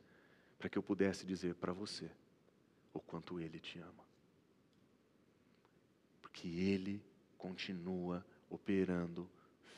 para 0.56 0.68
que 0.68 0.78
eu 0.78 0.84
pudesse 0.84 1.26
dizer 1.26 1.56
para 1.56 1.72
você 1.72 2.08
o 2.94 3.00
quanto 3.00 3.40
Ele 3.40 3.58
te 3.58 3.80
ama 3.80 4.05
que 6.36 6.60
Ele 6.60 7.02
continua 7.38 8.24
operando 8.50 9.28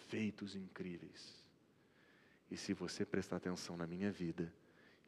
feitos 0.09 0.57
incríveis. 0.57 1.41
E 2.51 2.57
se 2.57 2.75
você 2.75 3.07
prestar 3.07 3.37
atenção 3.37 3.77
na 3.77 3.87
minha 3.87 4.11
vida, 4.11 4.53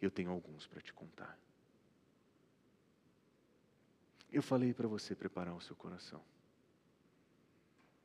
eu 0.01 0.13
tenho 0.13 0.31
alguns 0.31 0.69
para 0.69 0.81
te 0.81 0.93
contar. 0.93 1.37
Eu 4.33 4.43
falei 4.43 4.73
para 4.73 4.87
você 4.87 5.13
preparar 5.17 5.55
o 5.57 5.61
seu 5.61 5.75
coração. 5.75 6.23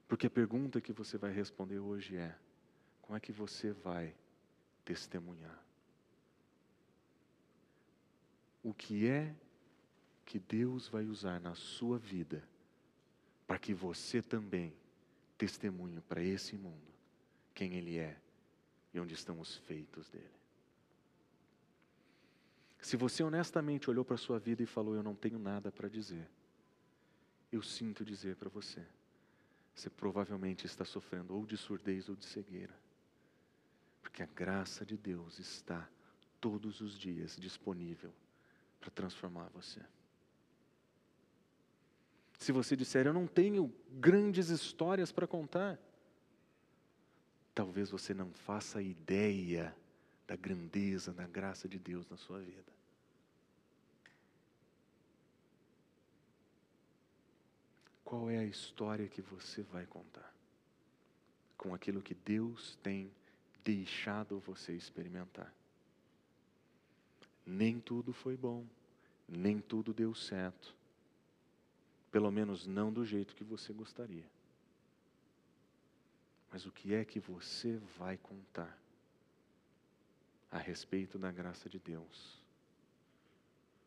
Porque 0.08 0.26
a 0.26 0.30
pergunta 0.30 0.82
que 0.82 0.92
você 0.92 1.16
vai 1.16 1.32
responder 1.32 1.78
hoje 1.78 2.18
é: 2.18 2.36
como 3.00 3.16
é 3.16 3.20
que 3.20 3.32
você 3.32 3.72
vai 3.72 4.16
testemunhar? 4.84 5.64
O 8.64 8.74
que 8.74 9.08
é 9.08 9.36
que 10.26 10.40
Deus 10.40 10.88
vai 10.88 11.06
usar 11.06 11.40
na 11.40 11.54
sua 11.54 12.00
vida 12.00 12.44
para 13.48 13.60
que 13.60 13.74
você 13.74 14.22
também 14.22 14.74
testemunhe 15.38 16.02
para 16.02 16.24
esse 16.24 16.56
mundo 16.58 16.94
quem 17.54 17.76
Ele 17.76 17.98
é 17.98 18.18
e 18.94 19.00
onde 19.00 19.14
estão 19.14 19.40
os 19.40 19.58
feitos 19.58 20.10
dele. 20.10 20.36
Se 22.82 22.96
você 22.96 23.24
honestamente 23.24 23.90
olhou 23.90 24.06
para 24.06 24.16
a 24.16 24.18
sua 24.18 24.38
vida 24.38 24.62
e 24.62 24.66
falou: 24.68 24.96
Eu 24.96 25.02
não 25.02 25.16
tenho 25.16 25.40
nada 25.40 25.72
para 25.72 25.90
dizer, 25.90 26.30
eu 27.52 27.62
sinto 27.64 28.06
dizer 28.06 28.36
para 28.36 28.50
você, 28.50 28.86
você 29.74 29.90
provavelmente 29.90 30.66
está 30.66 30.86
sofrendo 30.86 31.34
ou 31.34 31.46
de 31.46 31.58
surdez 31.58 32.10
ou 32.10 32.16
de 32.16 32.26
cegueira, 32.26 32.76
porque 34.02 34.22
a 34.22 34.28
graça 34.28 34.86
de 34.86 34.96
Deus 34.96 35.40
está 35.40 35.90
todos 36.40 36.80
os 36.80 36.98
dias 36.98 37.36
disponível 37.36 38.14
para 38.80 38.92
transformar 38.92 39.50
você. 39.50 39.82
Se 42.38 42.52
você 42.52 42.76
disser, 42.76 43.08
eu 43.08 43.14
não 43.14 43.28
tenho 43.28 43.74
grandes 43.92 44.50
histórias 44.50 45.12
para 45.12 45.28
contar, 45.28 45.80
talvez 47.54 47.90
você 47.90 48.14
não 48.14 48.32
faça 48.32 48.82
ideia 48.82 49.76
da 50.28 50.36
grandeza, 50.36 51.14
da 51.14 51.26
graça 51.28 51.68
de 51.68 51.80
Deus 51.80 52.08
na 52.10 52.18
sua 52.18 52.40
vida. 52.40 52.74
Qual 58.04 58.30
é 58.30 58.38
a 58.38 58.46
história 58.46 59.08
que 59.08 59.22
você 59.22 59.62
vai 59.64 59.86
contar? 59.86 60.34
Com 61.58 61.74
aquilo 61.74 62.02
que 62.02 62.14
Deus 62.14 62.78
tem 62.84 63.12
deixado 63.64 64.40
você 64.40 64.74
experimentar. 64.74 65.52
Nem 67.46 67.80
tudo 67.80 68.14
foi 68.14 68.38
bom, 68.38 68.66
nem 69.28 69.60
tudo 69.60 69.94
deu 69.94 70.14
certo 70.14 70.76
pelo 72.16 72.32
menos 72.32 72.66
não 72.66 72.94
do 72.94 73.04
jeito 73.04 73.36
que 73.36 73.44
você 73.44 73.74
gostaria. 73.74 74.24
Mas 76.50 76.66
o 76.66 76.72
que 76.72 76.94
é 76.94 77.04
que 77.04 77.20
você 77.20 77.78
vai 77.98 78.16
contar? 78.16 78.80
a 80.50 80.58
respeito 80.58 81.20
da 81.20 81.30
graça 81.30 81.68
de 81.68 81.78
Deus, 81.78 82.42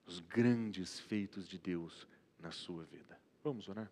os 0.05 0.20
grandes 0.20 1.01
feitos 1.01 1.49
de 1.49 1.57
Deus 1.57 2.07
na 2.39 2.51
sua 2.51 2.85
vida. 2.85 3.18
Vamos 3.43 3.70
orar? 3.70 3.91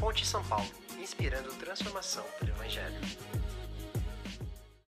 Fonte 0.00 0.26
São 0.26 0.44
Paulo, 0.48 0.68
inspirando 0.98 1.54
transformação 1.60 2.24
pelo 2.40 2.50
Evangelho. 2.50 2.98